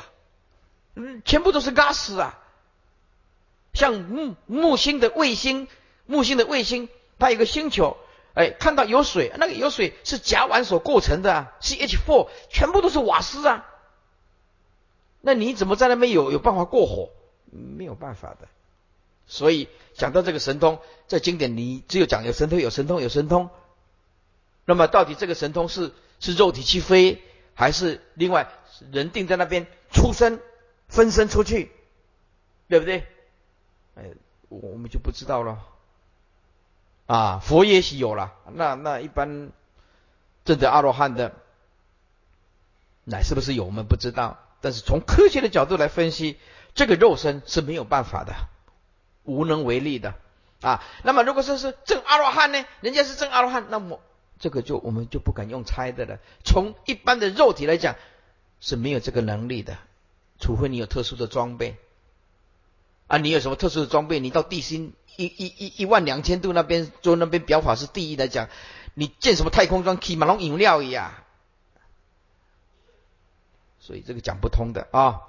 [0.95, 2.37] 嗯，全部都是 gas 啊！
[3.73, 5.67] 像木木星的卫星，
[6.05, 7.97] 木星的卫星，它有个星球，
[8.33, 13.65] 哎，看到有水，那个有水是甲烷所构成的啊，CH4，全部都是瓦斯啊。
[15.21, 17.09] 那你怎么在那边有有办法过火？
[17.51, 18.47] 没有办法的。
[19.27, 23.49] 所以讲到这个神通，在经典里只有讲有神通，有神通，有神通。
[24.65, 27.21] 那么到底这个神通是是肉体去飞，
[27.53, 28.51] 还是另外
[28.91, 30.41] 人定在那边出生？
[30.91, 31.71] 分身出去，
[32.67, 33.07] 对不对？
[33.95, 34.03] 哎，
[34.49, 35.65] 我们就不知道了。
[37.07, 39.51] 啊，佛也许有了，那那一般
[40.45, 41.33] 正的阿罗汉的，
[43.05, 43.63] 乃是不是有？
[43.63, 44.37] 我们不知道。
[44.59, 46.37] 但是从科学的角度来分析，
[46.75, 48.33] 这个肉身是没有办法的，
[49.23, 50.13] 无能为力的
[50.61, 50.83] 啊。
[51.03, 52.65] 那么如果说是正阿罗汉呢？
[52.81, 53.99] 人家是正阿罗汉，那么
[54.39, 56.19] 这个就我们就不敢用猜的了。
[56.43, 57.95] 从一般的肉体来讲，
[58.59, 59.77] 是没有这个能力的。
[60.41, 61.77] 除非你有特殊的装备
[63.07, 64.19] 啊，你有什么特殊的装备？
[64.19, 68.49] 你到地心一一一一万两千度那边做那边表法是第一来讲，
[68.93, 71.13] 你建什么太空装，起马龙饮料一样，
[73.79, 75.21] 所以这个讲不通的啊。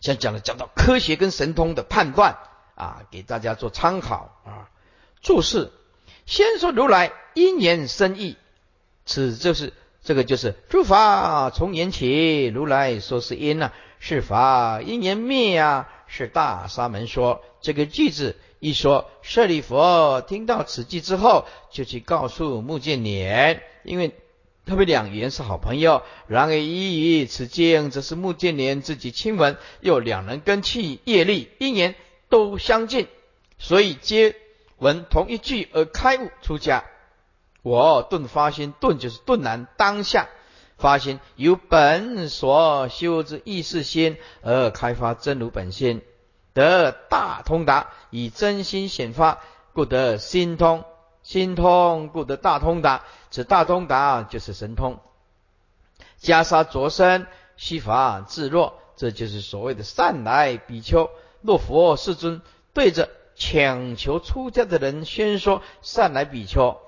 [0.00, 2.38] 像讲的讲到科学跟神通的判断
[2.74, 4.68] 啊，给大家做参考啊。
[5.20, 5.70] 注释，
[6.26, 8.36] 先说如来因缘生意，
[9.06, 24.12] 此就是这个就是诸法从缘起，如来说是因呐，是法因缘灭啊，是大沙门说这个句子一说，舍利佛听到此句之后，就去告诉目犍连，因为。
[24.64, 31.96] 他们两人是好朋友，然而依于此经，则是目犍连自己亲闻，又两人根气业力因缘
[32.28, 33.08] 都相近，
[33.58, 34.36] 所以皆
[34.78, 36.84] 闻同一句而开悟出家。
[37.62, 40.28] 我顿发心，顿就是顿然当下
[40.76, 46.02] 发心，由本所修之意识心而开发真如本心，
[46.52, 49.38] 得大通达，以真心显发，
[49.72, 50.84] 故得心通。
[51.22, 54.98] 心通故得大通达，此大通达就是神通。
[56.20, 61.10] 袈裟着身，须发自若，这就是所谓的善来比丘。
[61.40, 62.42] 若佛世尊
[62.74, 66.80] 对着请求出家的人宣说善来比丘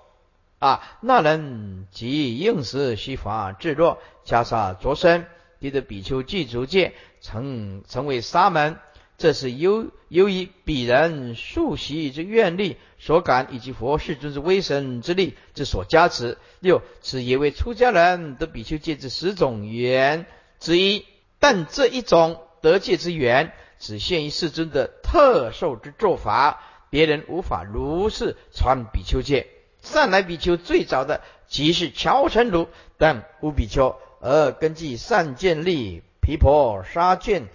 [0.64, 5.26] 啊，那人即应时须发自若，袈裟着身，
[5.58, 8.78] 彼得比丘具足戒，成成为沙门。
[9.18, 16.38] 这是由由于彼人数习之愿力所感，以及佛世尊之威神之力之所加持。
[16.60, 20.24] 六，此也为出家人得比丘戒之十种缘
[20.60, 21.04] 之一。
[21.40, 29.48] 但这一种得戒之缘，只限于世尊的特受之做法，别人无法如是传比丘戒。
[29.84, 32.66] 善来比丘最早的即是乔成如
[32.98, 37.46] 等无比丘，而根据善见力毗婆沙卷。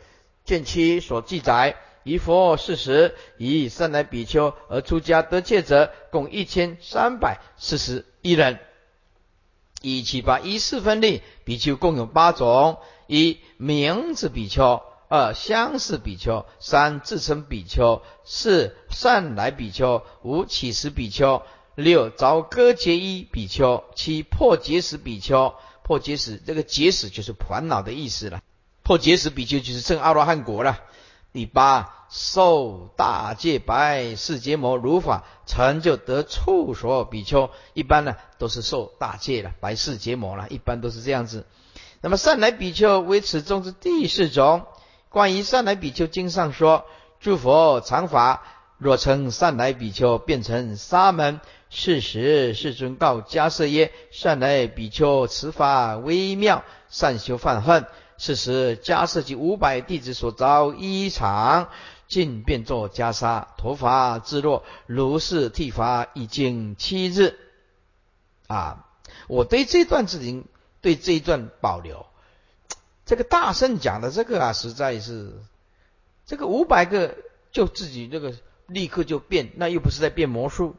[0.46, 8.58] 卷七所记载，以佛事实，以善来比丘而出家得戒者，共一千三百四十一人。
[9.84, 21.44] 一七八一四分例，比丘共有八种：一名字比丘，二相似比丘，三自称比丘，四善来比丘，五起实比丘，
[21.80, 25.54] 六凿割结衣比丘，七破结使比丘。
[25.82, 28.42] 破结使这个结使就是烦恼的意思了。
[28.84, 30.80] 破结使比丘就是证阿罗汉果了。
[31.32, 41.46] 第八，受大戒白世结魔如法成就得处所比丘，一般呢都是受大戒了，白世结魔了，一般都是这样子。
[42.02, 44.66] 那么善来比丘为此中之第四种。
[45.10, 46.86] 关于善来比丘经上说，
[47.20, 48.44] 诸佛常法
[48.80, 57.86] 若称善来比丘变成沙门，是时世尊告迦舍耶：善来比丘此法微妙，善修犯恨。
[58.18, 61.68] 是时，迦舍及五百弟子所遭衣裳，
[62.08, 67.38] 尽变作袈裟，头发自若，如是剃发，已经七日。
[68.48, 68.88] 啊，
[69.28, 70.46] 我对这段事情，
[70.82, 72.06] 对这一段保留。
[73.06, 75.34] 这个大圣讲的这个啊，实在是，
[76.26, 77.16] 这个五百个
[77.52, 78.34] 就自己这个
[78.70, 80.76] 立刻就变，那又不是在变魔术，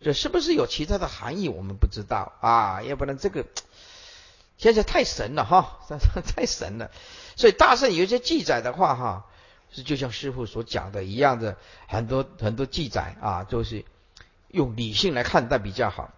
[0.00, 1.48] 这是不是有其他的含义？
[1.48, 3.46] 我们不知道啊，要不然这个。
[4.56, 5.80] 现在太神了哈，
[6.36, 6.92] 太神了，
[7.34, 9.26] 所以大圣有一些记载的话哈，
[9.72, 11.56] 是就像师傅所讲的一样的，
[11.88, 13.84] 很多很多记载啊，就是
[14.48, 16.12] 用理性来看待比较好。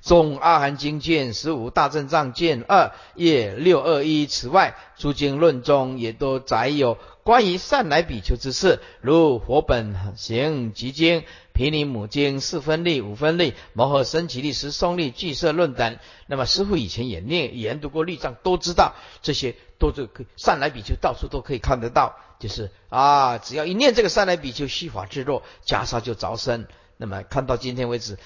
[0.00, 11.24] 中阿含经卷十五大正藏卷二页六二一，此外诸经论中也都载有关于善来比丘之事，如佛本行集经。
[11.54, 15.98] 毗尼母经四分力、五分力、摩诃僧祇力、十松力、俱舍论等。
[16.26, 22.16] 那么师傅以前也念研读过律藏，都知道这些都是可以善来比丘到处都可以看得到。
[22.38, 26.66] 就是啊，只要一念这个善来比丘虚法至若，袈裟就着身。
[27.02, 28.16] 那么看到今天为止，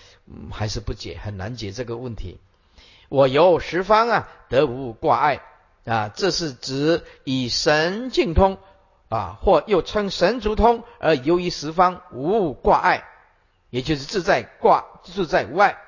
[0.52, 2.38] 还是不解，很难解这个问题。
[3.08, 5.40] 我由十方啊，得无挂碍
[5.86, 8.58] 啊，这是指以神境通
[9.08, 13.08] 啊，或又称神足通，而由于十方无挂碍。
[13.70, 15.78] 也就是自在挂自在无碍，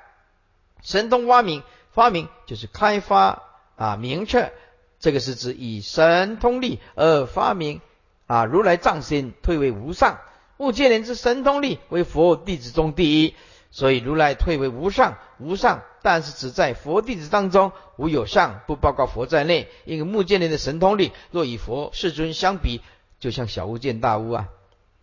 [0.81, 1.61] 神通发明
[1.91, 3.43] 发明就是开发
[3.75, 4.51] 啊明确，
[4.99, 7.81] 这个是指以神通力而发明
[8.25, 10.17] 啊如来藏心退为无上，
[10.59, 13.33] 目犍连之神通力为佛弟子中第一，
[13.71, 22.81] 所以如来退为无上无上，但是只在佛弟子当中无有上，不包括佛在内，因为目犍连的神通力若与佛世尊相比，
[23.21, 24.49] 就像小巫见大巫啊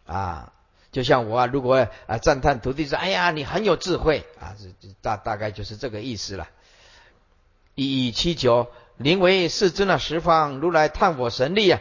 [0.05, 0.53] 啊。
[0.93, 6.49] 就像我啊，如果啊赞叹徒弟说：“哎呀，你很有智慧啊！”这大大概就是这个意思了。
[7.75, 11.81] 一七九，灵为世尊的，十方如来探我神力啊。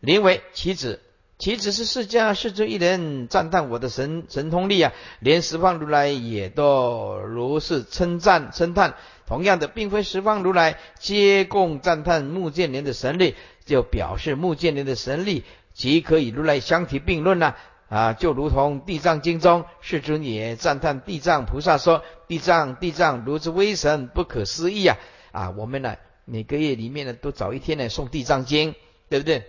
[0.00, 1.00] 灵为其子，
[1.36, 8.94] 岂止是释迦世尊一人赞叹我的神神通力啊，连十方如来也都如是称赞称叹。
[9.26, 17.54] 同样的，并非十方如来皆共赞叹目犍连的神力，就表示目犍连的神力即可以如来相提并论呐。
[17.88, 24.96] 啊，就如同《地藏经》中世尊也赞叹地藏菩萨说：“地藏，地藏，如之威神，不可思议啊！”
[25.30, 28.72] 啊，我们呢每个月里面呢都找一天呢送《地藏经》，
[29.08, 29.44] 对不对？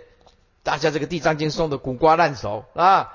[0.66, 3.14] 大家这个《地藏经》诵的滚瓜烂熟啊，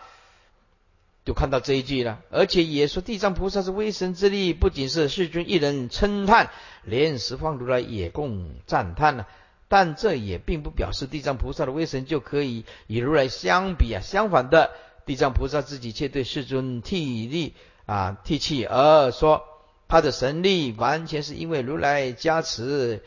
[1.25, 2.21] 就看到这一句了。
[2.31, 6.51] 而且也说地藏菩萨是威神之力，不仅是世尊一人称叹，
[6.85, 9.27] 连十方如来也共赞叹呢。
[9.67, 14.01] 但这也并不表示地藏菩萨的威神就可以与如来相比啊。
[14.01, 14.71] 相反的，
[15.05, 19.43] 地藏菩萨自己却对世尊替力啊替气，而说
[19.89, 23.03] 他的神力完全是因为如来加持。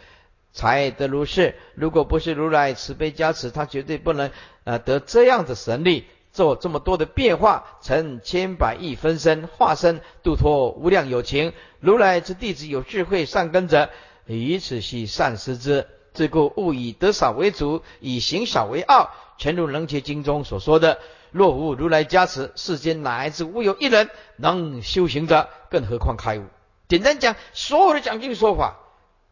[0.54, 1.56] 才得如是。
[1.76, 4.32] 如果不是如来慈悲加持，他绝对不能
[4.64, 11.52] 呃得这样的神力，做这么多的变化，成千百亿分身化身，度脱无量有情。
[11.80, 13.90] 如来之弟子有智慧善根者，
[14.28, 15.88] 以此系善施之。
[16.14, 19.10] 自故勿以得少为主，以行少为傲。
[19.40, 21.00] 全如《楞伽经》中所说的：
[21.32, 26.44] 若无如来加持，世间乃至无有一人能修行者，更何况开悟？
[26.88, 28.78] 简单讲，所有的讲经说法。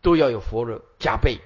[0.01, 1.39] 都要有佛的加倍，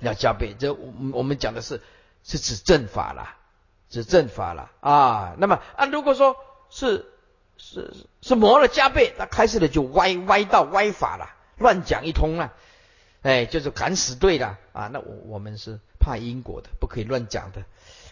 [0.00, 0.54] 要加倍。
[0.58, 1.80] 这我我们讲的是
[2.24, 3.36] 是指正法啦，
[3.88, 5.34] 指正法啦啊。
[5.38, 6.36] 那么啊，如果说
[6.70, 7.06] 是
[7.56, 12.52] 是是魔了加倍，那开始的就歪歪道歪法了，乱讲一通了，
[13.22, 14.88] 哎，就是敢死队了啊。
[14.88, 17.64] 那我我们是怕因果的，不可以乱讲的。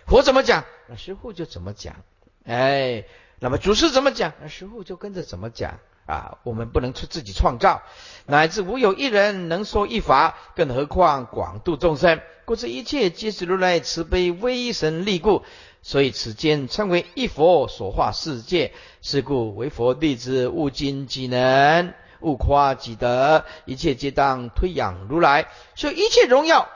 [0.07, 1.97] 佛怎么讲，那师傅就怎么讲。
[2.45, 3.05] 哎，
[3.39, 5.79] 那么祖师怎么讲，那师傅就跟着怎么讲。
[6.11, 7.83] 啊，我们不能出自己创造，
[8.27, 12.21] 乃至无有一人能说一法，更何况广度众生？
[12.45, 15.45] 故这一切皆是如来慈悲威神力故，
[15.83, 18.73] 所以此间称为一佛所化世界。
[19.03, 25.47] 是故为佛弟子，勿矜己能，勿夸己德，一切皆当推仰如来。
[25.77, 26.69] 所以一切荣耀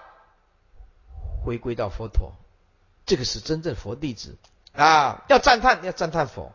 [1.45, 2.33] 回归到佛陀，
[3.05, 4.37] 这个是真正佛弟子
[4.73, 5.25] 啊！
[5.29, 6.53] 要赞叹，要赞叹佛，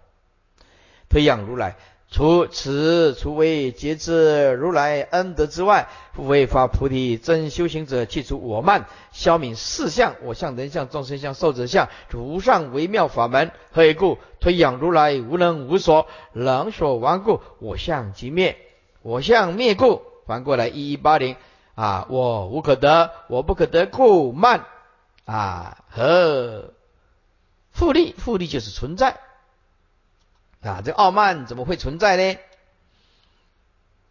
[1.10, 1.76] 推仰如来。
[2.12, 11.88] 除此，除为节制如来恩德之外，复为发菩提真修行者，去除我慢，消泯四相：我相、人相、众生相、寿者相。
[12.10, 14.18] 如上微妙法门，何以故？
[14.40, 18.58] 推仰如来无能无所，能所顽固，我相即灭，
[19.04, 20.02] 我相灭故。
[20.26, 21.36] 翻过来一一八零
[21.76, 24.66] 啊，我无可得，我不可得故慢
[25.26, 26.74] 啊，和
[27.72, 29.20] 复利，复利就是存在。
[30.62, 32.38] 啊，这傲慢怎么会存在呢？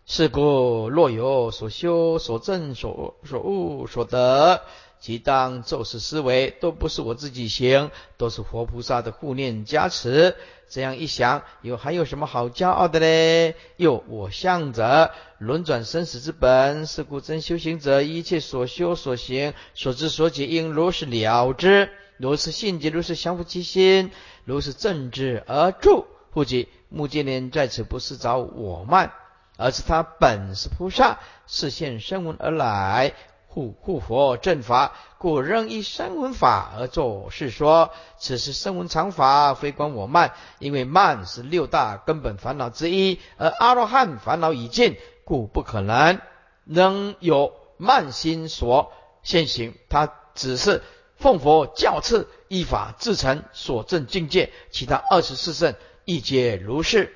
[0.06, 4.62] 是故若有所修、所证、所所悟、所得，
[4.98, 10.34] 即当咒是思维，都不是我自己行，都是活菩萨的护念加持。
[10.70, 13.54] 这样一想，有还有什么好骄傲的呢？
[13.76, 24.10] 又我向者轮转生死之本，是故真修行者一切所修所行、所知所解，应如是了之，如是信解，如是降伏其心，
[24.46, 26.06] 如是正之而住。
[26.38, 29.12] 不及目犍连在此不是找我慢，
[29.56, 31.18] 而是他本是菩萨，
[31.48, 33.12] 视现声闻而来
[33.48, 37.90] 护护佛正法，故仍依声闻法而作是说。
[38.20, 46.20] 此是声闻常法，非关我慢，因为慢是六大根本烦恼之一，而阿罗汉烦恼已尽，故不可能
[46.66, 48.92] 仍有慢心所
[49.24, 49.74] 现行。
[49.88, 50.84] 他只是
[51.16, 55.74] 奉佛教赐，依法自成所证境界，其他二十四圣。
[56.08, 57.14] 一皆如是。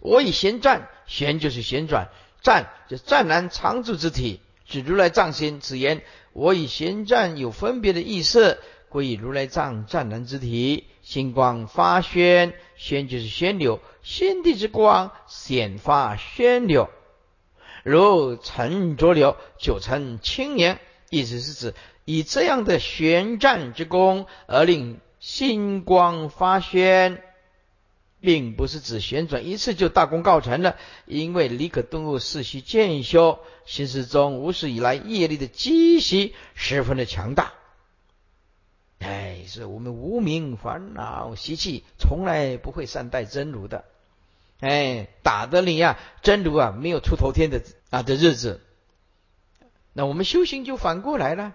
[0.00, 2.10] 我以旋转，旋就是旋转，
[2.42, 5.58] 转就湛然常住之体，指如来藏心。
[5.58, 6.02] 此言
[6.34, 8.58] 我以旋转有分别的意思，
[8.90, 16.90] 归以如来藏湛然之体，星光发宣，宣就是宣流，先地之光显发宣流，
[17.84, 20.78] 如沉浊流，就成清年。
[21.08, 21.74] 意思是指
[22.04, 27.22] 以这样的旋转之功而令星光发宣。
[28.20, 37.52] 并不是指旋转一次就大功告成了，因为离可顿悟是需渐修，心识中无始以来业力的积习十分的强大。
[38.98, 43.86] 哎，是我们无名烦恼习气从来不会善待真如的。
[44.60, 48.60] 哎，打的你呀，真如啊没有出头天的啊的日子。
[49.94, 51.54] 那我们修行就反过来了。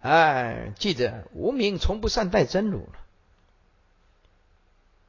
[0.00, 3.05] 哎，记着无名从不善待真如了。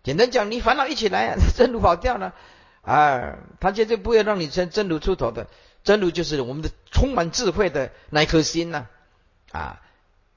[0.08, 2.34] 简单讲，你烦恼一起来啊， 真如跑掉了，
[2.82, 5.48] 啊，他绝对不会让你真真如出头的。
[5.84, 8.88] 真如就是我们的充满智慧的那颗心呐，
[9.52, 9.82] 啊，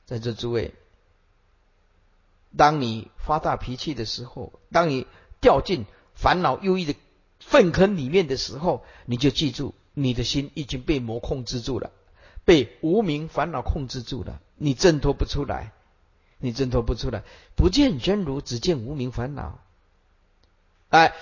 [0.06, 0.74] 在这诸位，
[2.56, 5.06] 当你发大脾气的时候，当你
[5.40, 6.96] 掉进烦恼忧郁的
[7.38, 11.92] 粪坑里面的时候，你就记住，你的心已经被魔控制住了，
[12.44, 15.70] 被无名烦恼控制住了，你挣脱不出来。
[16.40, 17.22] 你挣脱不出来。
[17.54, 19.58] 不见真如，只见无名烦恼。
[20.88, 21.14] 哎，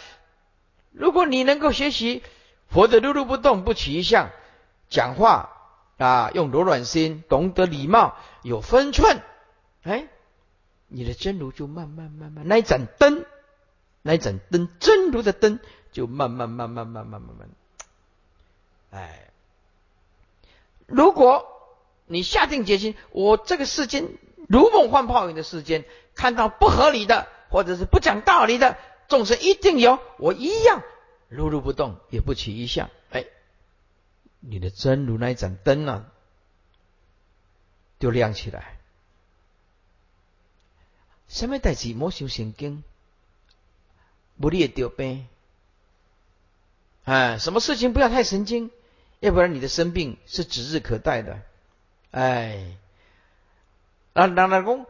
[0.93, 2.23] 如果你能够学习
[2.69, 4.31] 佛的如如不动，不起一相，
[4.89, 5.51] 讲话
[5.99, 9.21] 啊，用柔软心，懂得礼貌，有分寸，
[9.83, 10.09] 哎，
[10.87, 13.27] 你的真如就慢慢慢慢，那一盏灯，
[14.03, 15.61] 那一盏灯，真如的灯，
[15.93, 17.49] 就慢慢慢慢慢慢慢慢，
[18.91, 19.31] 哎，
[20.87, 21.47] 如果
[22.07, 24.09] 你下定决心，我这个世间
[24.49, 25.84] 如梦幻泡影的世间，
[26.16, 28.76] 看到不合理的或者是不讲道理的
[29.07, 30.82] 众生一定有，我一样
[31.28, 32.90] 如如不动，也不起一相。
[33.11, 33.26] 哎，
[34.40, 36.07] 你的真如那一盏灯呢，
[38.01, 38.78] 就亮起来。
[41.28, 42.82] 什么代志莫修神经，
[44.40, 45.26] 不列丢呗。
[47.05, 48.70] 哎，什么事情不要太神经，
[49.20, 51.42] 要不然你的生病是指日可待的。
[52.11, 52.78] 哎，
[54.27, 54.87] 人人来讲，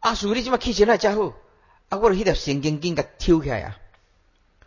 [0.00, 1.34] 阿叔你即摆气色来真好，
[1.88, 3.78] 啊，我迄条神经筋甲抽起来啊！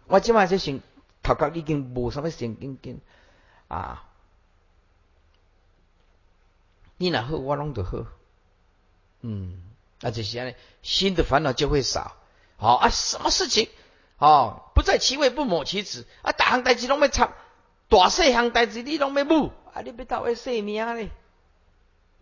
[0.08, 0.82] 我即摆这神
[1.24, 3.00] 头壳已经无什么神经筋
[3.70, 4.04] 啊！
[6.98, 8.06] 你若好，我拢就好。
[9.22, 9.62] 嗯，
[10.02, 12.18] 啊就是安尼，新的烦恼就会少。
[12.58, 13.70] 好啊，什么事情？
[14.18, 16.34] 哦，不在其位，不谋其职啊！
[16.34, 17.32] 大项代志拢要插，
[17.88, 19.82] 大细项代志你拢要母啊！
[19.82, 21.10] 你要到位生命咧？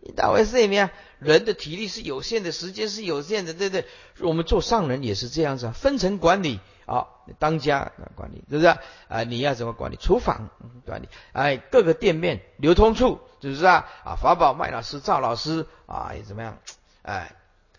[0.02, 0.88] 你大为生命，
[1.18, 3.86] 人的体力是有限的，时间是有限的，对不对？
[4.20, 7.06] 我们做上人也是这样子啊，分层管理啊，
[7.38, 8.66] 当家管理，是不是
[9.08, 9.22] 啊？
[9.24, 9.96] 你要怎么管理？
[9.96, 10.48] 厨房
[10.86, 13.86] 管理，哎，各个店面、流通处，是不是啊？
[14.04, 16.58] 啊，法宝麦老师、赵老师啊，也怎么样？
[17.02, 17.36] 哎，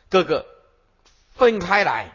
[0.09, 0.45] 各个
[1.31, 2.11] 分开来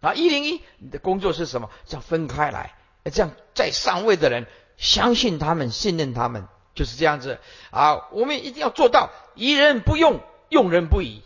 [0.00, 0.14] 啊。
[0.14, 1.68] 一零一，你的工作是什么？
[1.84, 2.74] 叫分开来，
[3.12, 4.46] 这样在上位的人
[4.78, 6.48] 相信他们，信任他们。
[6.74, 7.38] 就是这样子
[7.70, 8.08] 啊！
[8.12, 11.22] 我们一定要做到疑人不用，用人不疑。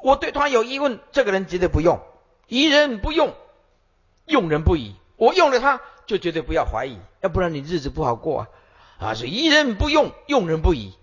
[0.00, 1.98] 我对他有疑问，这个人绝对不用；
[2.46, 3.34] 疑人不用，
[4.26, 4.94] 用人不疑。
[5.16, 8.48] 我用了他，就绝对不要怀疑，要不然你日子不好过啊！
[8.98, 10.94] 啊，所以疑人不用，用人不疑。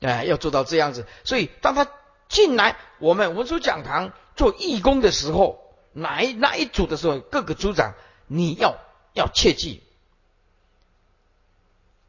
[0.00, 1.06] 哎，要做到这样子。
[1.24, 1.86] 所以当他
[2.28, 5.60] 进来我们文殊讲堂做义工的时候，
[5.92, 7.94] 哪一哪一组的时候，各个组长
[8.26, 8.76] 你要
[9.12, 9.82] 要切记。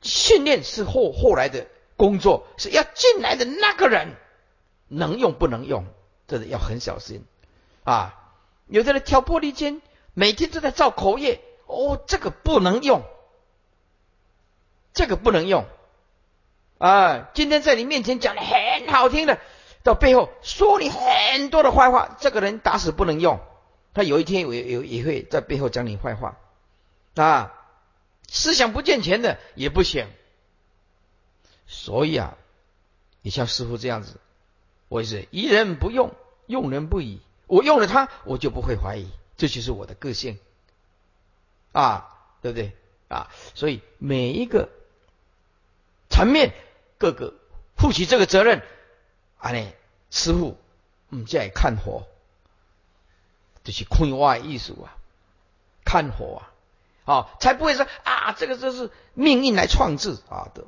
[0.01, 4.15] 训练是后后来的工作，是要进来的那个人
[4.87, 5.85] 能用不能用，
[6.27, 7.23] 这个要很小心
[7.83, 8.17] 啊！
[8.67, 9.81] 有的人挑拨离间，
[10.13, 13.03] 每天都在造口业，哦，这个不能用，
[14.93, 15.65] 这个不能用
[16.77, 17.29] 啊！
[17.33, 19.39] 今天在你面前讲的很好听的，
[19.83, 23.39] 到背后说你很多的坏话，这个人打死不能用，
[23.93, 26.37] 他有一天也也也会在背后讲你坏话
[27.15, 27.53] 啊！
[28.33, 30.07] 思想不健全的也不行，
[31.67, 32.37] 所以啊，
[33.21, 34.21] 你像师傅这样子，
[34.87, 36.15] 我也是疑人不用，
[36.47, 37.19] 用人不疑。
[37.47, 40.39] 我用了他，我就不会怀疑，这就是我的个性
[41.73, 42.07] 啊，
[42.41, 42.71] 对不对
[43.09, 43.29] 啊？
[43.53, 44.69] 所以每一个
[46.09, 46.53] 层面，
[46.97, 47.33] 各个
[47.75, 48.63] 负起这个责任
[49.39, 49.73] 啊，呢，
[50.09, 50.57] 师傅，
[51.09, 52.07] 嗯，在看火，
[53.65, 54.95] 就是看外艺术啊，
[55.83, 56.47] 看火啊。
[57.05, 60.65] 哦，才不会说啊，这个就是命运来创制啊，都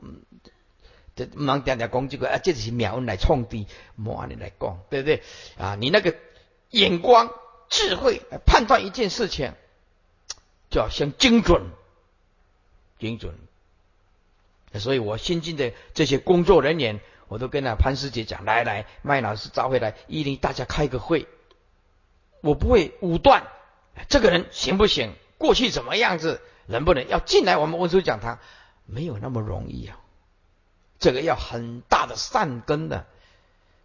[1.16, 5.22] 这唔能点点讲这个啊，这是妙运来创的，莫按你来讲，对不对
[5.60, 5.76] 啊？
[5.76, 6.16] 你那个
[6.72, 7.32] 眼光、
[7.70, 9.54] 智慧来判断一件事情，
[10.72, 11.70] 就要先精准、
[12.98, 13.36] 精准。
[14.80, 21.28] 所以我新进的这些工作人员，我都跟那潘师姐讲，来来，麦老师召回来，一零大家开个会，
[22.42, 23.46] 我不会武断，
[24.10, 25.14] 这个人行不行？
[25.44, 28.40] 过去怎么样子，能不能要进来我们文殊讲堂，
[28.86, 30.00] 没有那么容易啊！
[31.00, 33.06] 这个要很大的善根的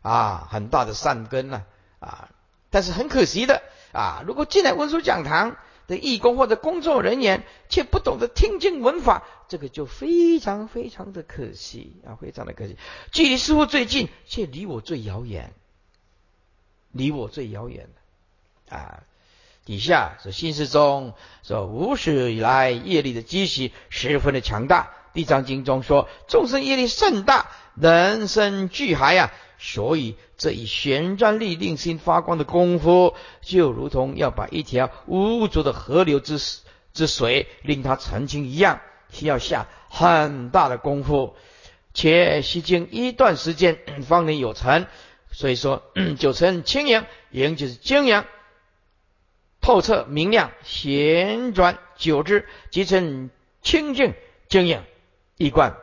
[0.02, 1.64] 啊，很大的善根呢
[1.98, 2.28] 啊！
[2.70, 5.56] 但是很可惜的啊，如果进来文殊讲堂
[5.88, 12.76] 的义工或者工作人员，却不懂得听经闻法，这个就非常非常的可惜啊，非常的可惜。
[13.10, 15.52] 距离师傅最近，却离我最遥远，
[16.92, 17.88] 离我最遥远
[18.68, 19.02] 的啊！
[19.68, 21.12] 底下是心事中
[21.42, 24.94] 说无始以来业力的积习十分的强大。
[25.12, 33.12] 地藏经中说众生业力甚大，人生巨海啊，所以这一旋转力令心发光的功夫，
[33.42, 36.38] 就如同要把一条污浊的河流之
[36.94, 38.80] 之水令它澄清一样，
[39.12, 41.34] 需要下很大的功夫，
[41.92, 44.86] 且需经一段时间方能有成。
[45.30, 45.82] 所以说
[46.18, 48.24] 九成清扬，也就是精阳。
[49.60, 53.30] 透彻明亮，旋转久之，即成
[53.62, 54.14] 清净
[54.48, 54.82] 晶莹
[55.36, 55.76] 一观。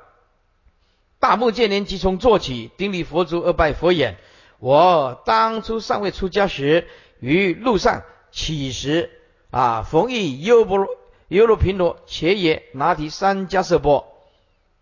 [1.19, 4.17] 大目犍连即从坐起，顶礼佛足而拜佛言
[4.59, 6.87] ：“我当初尚未出家时，
[7.19, 9.09] 于路上乞食
[9.49, 10.87] 啊，逢遇优波
[11.27, 14.07] 优罗频罗且也拿提三迦舍波，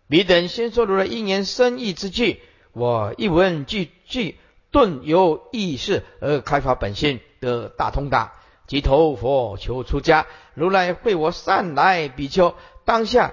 [0.08, 2.42] 彼等先说如来一言深意之句，
[2.72, 4.36] 我一闻句句
[4.70, 8.34] 顿由意识而开发本性得大通达，
[8.66, 12.54] 即头佛求出家，如来会我善来比丘，
[12.84, 13.32] 当下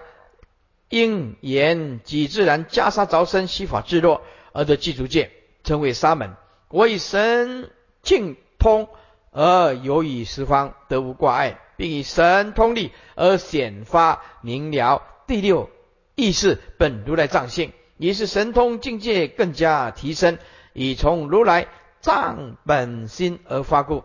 [0.90, 4.22] 应言即自然袈裟着身，悉法自若，
[4.52, 5.32] 而得具足戒，
[5.64, 6.36] 称为沙门。
[6.68, 7.70] 我以神
[8.02, 8.90] 境通
[9.32, 15.70] 而有以十方得无挂碍，并以神通力而显发明了第六
[16.16, 20.38] 意识本如来藏性，也是神通境界更加提升，
[20.74, 21.68] 以从如来
[22.02, 24.04] 藏本心而发故。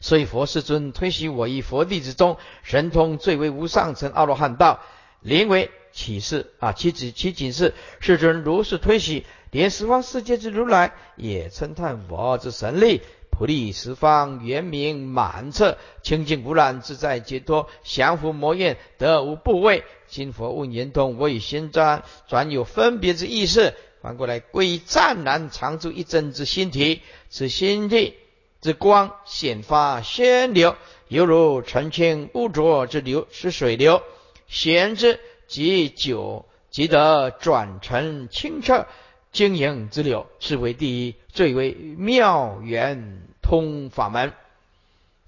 [0.00, 4.80] 所以佛世尊推许我以佛弟子中神通最为无上乘阿罗汉道，
[5.20, 9.24] 名为启示啊，其子其仅是世尊如是推许。
[9.50, 19.84] 连十方世界之如来也称叹佛之神力，普利十方，圆明满彻，清净无染，自在解脱，降伏魔怨，得无部位。
[20.06, 28.14] 今佛问圆通，我以心专转有分别之意识，反过来归于湛然常住一真之心体，此心体
[28.62, 30.76] 之光显发仙流，
[31.08, 34.02] 犹如澄清污浊之流，是水流，
[34.46, 38.86] 显之即久，即得转成清澈。
[39.32, 44.32] 经营之流，是为第一，最为妙圆通法门。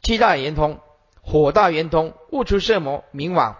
[0.00, 0.78] 七大圆通，
[1.20, 3.56] 火大圆通，悟出色魔明王。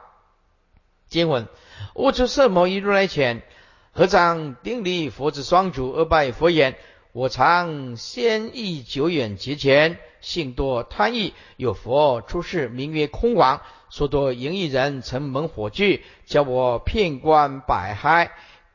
[1.08, 1.48] 经文：
[1.94, 3.42] 悟出色魔于如来前，
[3.90, 6.76] 合掌顶礼佛之双足，而拜佛言：
[7.14, 18.32] 我常先意久远劫前，性多贪欲，有佛出世，名曰空王，说多淫欲人，成猛火炬，教我遍观百海。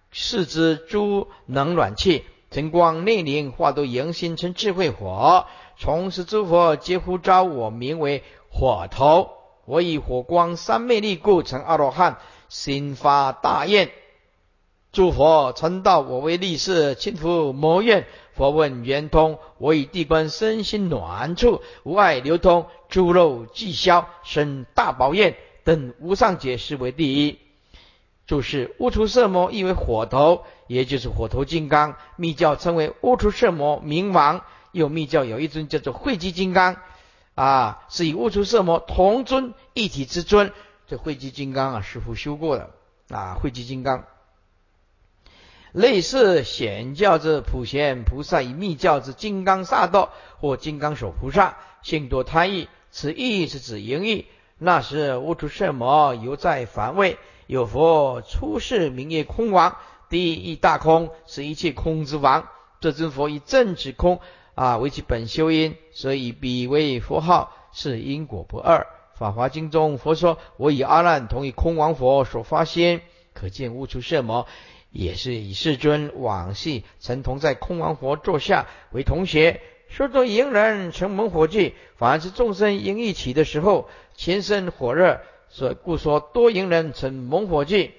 [0.09, 5.45] 视之诸能暖气，晨光内灵，化作迎心成智慧火。
[5.77, 9.31] 从此诸佛皆呼召我，名为火头。
[9.65, 13.91] 我以火光三昧力故，成阿罗汉，心发大愿。
[14.91, 18.07] 诸佛称道我为力士，轻浮魔怨。
[18.33, 25.35] 佛问圆通，我以地观身心暖处，无碍流通，诸肉既消，生大宝焰
[25.65, 27.37] 等无上解释为第一。
[28.25, 31.95] 注释：乌出色魔意为火头，也就是火头金刚。
[32.15, 36.77] 密教称为乌出色魔明王，又密教有一尊叫做慧基金刚，
[37.35, 40.53] 啊，是以乌出色魔同尊一体之尊。
[40.87, 42.69] 这慧基金刚啊，师傅修过的
[43.09, 44.05] 啊，慧基金刚。
[45.71, 50.09] 类似显教之普贤菩萨，以密教之金刚萨埵
[50.39, 54.25] 或金刚手菩萨，性多贪欲，此意是指淫欲。
[54.57, 57.17] 那时悟出圣魔犹在凡位。
[57.47, 59.75] 有佛出世，名曰空王，
[60.07, 62.47] 第一大空，是一切空之王。
[62.79, 64.19] 这尊佛以正指空
[64.53, 68.85] 啊为其本修因，所以彼为佛号，是因果不二。
[69.15, 73.01] 法华经中佛说：“我以阿难同以空王佛所发心，
[73.33, 74.45] 可见悟出圣魔，
[74.91, 85.21] 也是以世尊往昔曾同在空王佛座下为同学，说作迎人成猛火炬，凡是众生迎一起的时候，全身火热。”
[85.51, 87.95] 所以故说多淫人成猛火炬，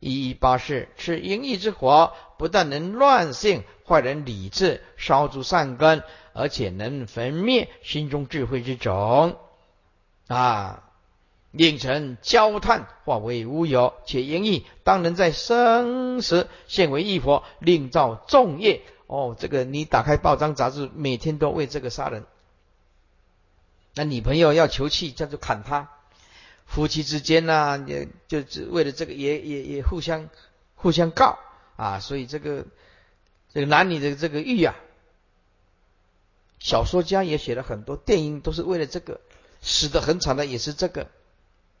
[0.00, 6.02] 一一八事，是淫欲之火，不但能乱性坏人理智，烧诸善根，
[6.34, 9.36] 而且能焚灭心中智慧之种
[10.28, 10.90] 啊，
[11.54, 13.94] 令成焦炭，化为乌有。
[14.06, 18.82] 且淫欲当人在生时现为异火，另造众业。
[19.06, 22.24] 哦，这个你打开报章杂志，每天都为这个杀人。
[23.94, 25.90] 那女朋友要求气，叫做砍他。
[26.66, 30.28] 夫妻之间呢，也就只为了这个，也也也互相
[30.74, 31.38] 互相告
[31.76, 32.66] 啊，所以这个
[33.52, 34.74] 这个男女的这个欲啊，
[36.58, 39.20] 小说家也写了很多，电影都是为了这个，
[39.60, 41.08] 死的很惨的也是这个，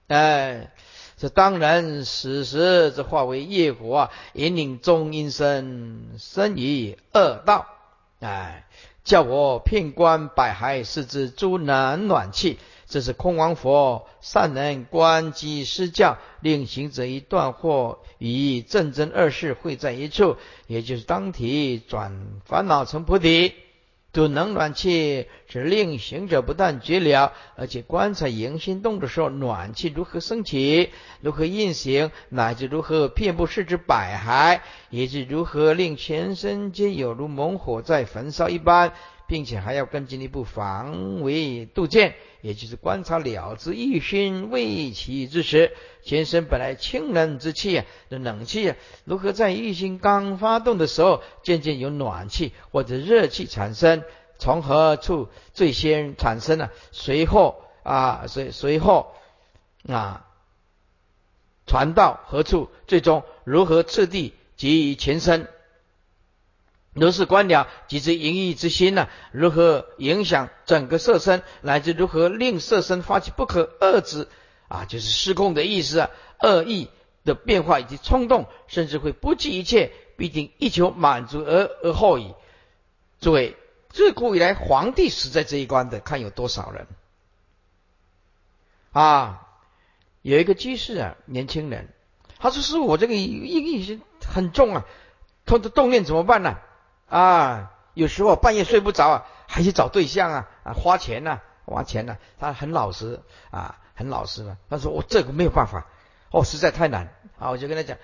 [0.06, 0.70] 哎，
[1.16, 7.66] 这当然死时这化为业火啊，引领众阴身生于恶道，
[8.20, 8.66] 哎，
[9.02, 12.58] 叫我遍观百骸，是之诸能暖气。
[12.86, 20.36] 这是空王佛善能观机施教，令行者一断惑与正真二世会在一处，
[20.66, 23.54] 也就是当体转烦恼成菩提。
[24.14, 30.88] 主能暖气，是令行者不但觉了，而且观察迎心动的时候，暖气如何升起，
[31.20, 38.92] 如何运行，乃至如何遍布四肢百骸，以及如何令全身皆有如猛火在焚烧一般。
[39.26, 45.72] 并且还要更进一步防微杜渐，也就是观察了之一心未起之时，
[46.02, 54.04] 全身本来清冷之气啊的冷气啊，如何在一心刚发动的时候，渐渐有暖气或者热气产生？
[54.38, 56.68] 从何处最先产生呢？
[56.92, 59.14] 随后啊，随随后
[59.88, 60.26] 啊，
[61.66, 62.68] 传到何处？
[62.86, 65.48] 最终如何次第及于全身？
[66.94, 69.08] 如是观了，即知淫欲之心呢？
[69.32, 74.28] 如何影响整个色身，乃至如何令色身发起不可遏制
[74.68, 76.88] 啊，就是失控的意思啊，恶意
[77.24, 82.32] 的变化以及冲动，甚至会不计一切，必定一求满足而而后已。
[83.20, 83.56] 诸位，
[83.90, 86.86] 自古以来，皇帝死在这一关的，看有多少人
[88.92, 89.40] 啊？
[90.22, 91.88] 有一个居士啊，年轻人，
[92.38, 94.86] 他说：“师傅，我这个意欲心很重啊，
[95.44, 96.56] 他的动念怎么办呢？”，
[97.08, 102.16] 啊有时候半夜睡不着啊，还去找对象啊啊，花钱呐，花钱呐。
[102.40, 104.58] 他很老实啊，很老实嘛。
[104.68, 105.86] 他说我这个没有办法，
[106.30, 107.50] 哦，实在太难啊。
[107.50, 107.96] 我就跟他讲，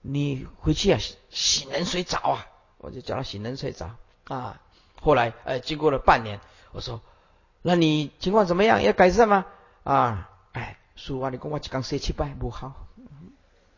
[0.00, 0.98] 你回去啊，
[1.28, 2.46] 洗冷水澡啊。
[2.78, 3.90] 我就叫他洗冷水澡
[4.28, 4.60] 啊。
[5.00, 6.40] 后来呃，经过了半年，
[6.72, 7.02] 我说，
[7.60, 8.82] 那你情况怎么样？
[8.82, 9.44] 要改善吗？
[9.84, 12.86] 啊，哎，叔啊，你跟我讲说七拜不好，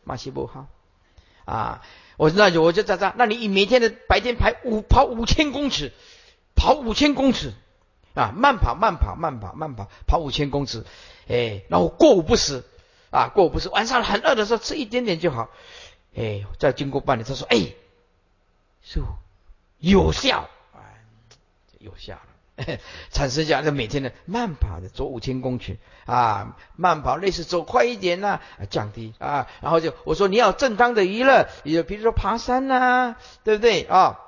[0.05, 0.67] 马西不好
[1.43, 1.81] 啊。
[2.19, 5.93] 我那就我就在这，那你每天的白天跑五跑五千公尺，
[6.53, 7.53] 跑五千公尺
[8.13, 10.83] 啊，慢跑慢跑慢跑慢跑跑五千公尺，
[11.29, 12.65] 哎，然后过午不食
[13.09, 15.49] 啊，过午不食，晚上很饿的时候吃一点点就好，
[16.13, 17.73] 哎，再经过半年，他说，哎，
[18.83, 18.99] 是
[19.77, 21.01] 有效，哎，
[21.79, 22.19] 有效。
[23.11, 28.39] 产生下，这每天的慢跑的走五千公尺啊，慢跑类似走快一点呐，
[28.69, 34.19] 降低啊，然后就我说你要正当的娱乐，也比如说爬山呐，对不对啊？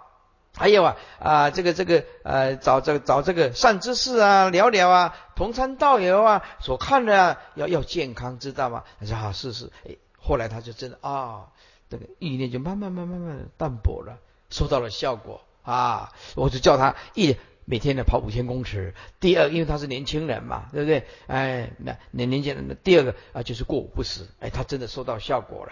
[0.53, 8.84] 还有啊啊，这个这个呃，找这个找这个善知识啊，聊聊啊，同参道友啊，所看的要要健康，知道吗？
[8.99, 11.47] 他说啊，是是，哎，后来他就真的啊，
[11.89, 14.17] 这个意念就慢慢慢慢慢淡薄了，
[14.49, 17.38] 收到了效果啊，我就叫他一。
[17.72, 18.93] 每天呢跑五千公尺。
[19.22, 21.07] 第二，因为他是年轻人嘛，对不对？
[21.28, 22.78] 哎，那年年轻人。
[22.84, 24.28] 第二个啊，就是过午不食。
[24.41, 25.72] 哎，他真的收到效果了，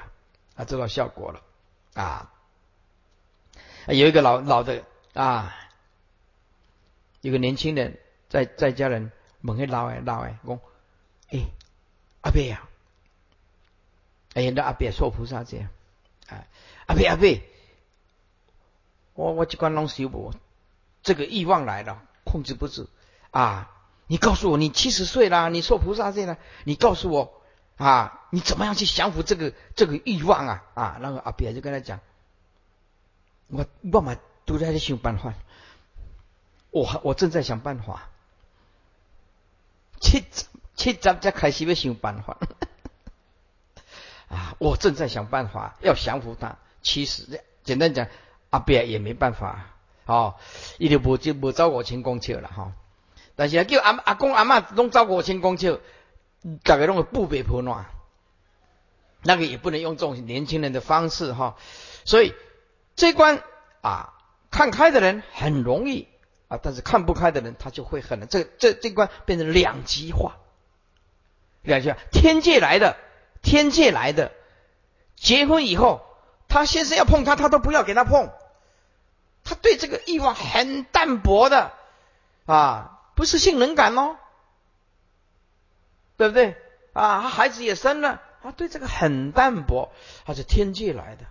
[0.56, 1.42] 啊，收到效果了
[1.96, 2.34] 啊。
[3.88, 5.54] 有一个老老的啊，
[7.20, 10.60] 有个年轻人在在家人问个老哎老哎讲，
[11.32, 11.48] 哎
[12.22, 12.70] 阿伯呀，
[14.36, 15.68] 哎那阿伯说菩萨这样，
[16.30, 16.48] 啊
[16.86, 17.42] 阿伯阿伯，
[19.16, 20.34] 我我这关拢修不。
[21.10, 22.88] 这个欲望来了，控制不住
[23.32, 23.72] 啊！
[24.06, 27.42] 你告诉我，你七十岁了，你受菩萨戒了，你告诉我
[27.78, 30.64] 啊，你怎么样去降服这个这个欲望啊？
[30.76, 32.00] 啊，那个阿别就跟他讲，
[33.48, 35.34] 我我嘛都在想办法，
[36.70, 38.12] 我我正在想办法，
[40.00, 40.24] 七
[40.76, 42.38] 七十才开始要想办法
[44.30, 44.54] 啊！
[44.60, 48.08] 我正在想办法要降服他，其实简单讲，
[48.52, 49.66] 阿别也没办法。
[50.10, 50.34] 哦，
[50.80, 52.74] 伊就无就无走五千公尺了哈。
[53.36, 55.80] 但是叫阿阿公阿妈拢走五千公尺，
[56.64, 57.86] 大概拢会不被破乱。
[59.22, 61.58] 那个也不能用这种年轻人的方式哈。
[62.06, 62.34] 所以
[62.96, 63.44] 这关
[63.82, 64.14] 啊，
[64.50, 66.08] 看开的人很容易
[66.48, 68.28] 啊，但是看不开的人他就会很难。
[68.28, 70.38] 这这这关变成两极化，
[71.62, 71.98] 两极化。
[72.12, 72.98] 天界来的，
[73.44, 74.32] 天界来的，
[75.16, 76.02] 结婚以后，
[76.48, 78.32] 他先生要碰他，他都不要给他碰。
[79.50, 81.74] 他对这个欲望很淡薄的
[82.46, 84.18] 啊，不是性能感哦，
[86.18, 86.56] 对不对
[86.94, 87.22] 啊？
[87.22, 89.92] 他孩子也生了，他对这个很淡薄，
[90.24, 91.26] 他是天界来的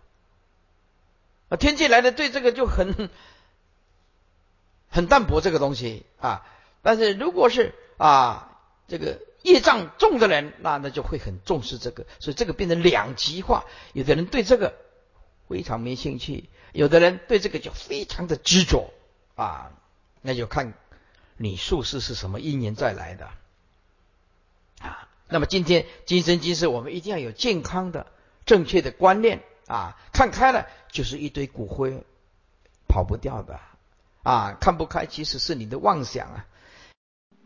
[1.49, 3.09] 啊，天界来的对这个就很
[4.91, 6.45] 很淡薄这个东西啊。
[6.83, 8.59] 但是如果是啊
[8.89, 13.65] 这个业障重的人，那那就会很重视这个，所以这个变成两极化。
[13.93, 14.75] 有的人对这个
[15.49, 16.51] 非常没兴趣。
[16.73, 18.93] 有的人对这个就非常的执着
[19.37, 19.73] 啊，
[20.21, 20.75] 那就看
[21.37, 23.31] 你术士是什么因缘再来的
[24.81, 25.09] 啊。
[25.29, 28.07] 那么今天今生今世，我们一定要有健康的、
[28.47, 29.97] 正确的观念啊。
[30.13, 32.05] 看开了就是一堆骨灰，
[32.89, 33.61] 跑不掉的
[34.23, 34.57] 啊。
[34.61, 36.47] 看不开其实是你的妄想啊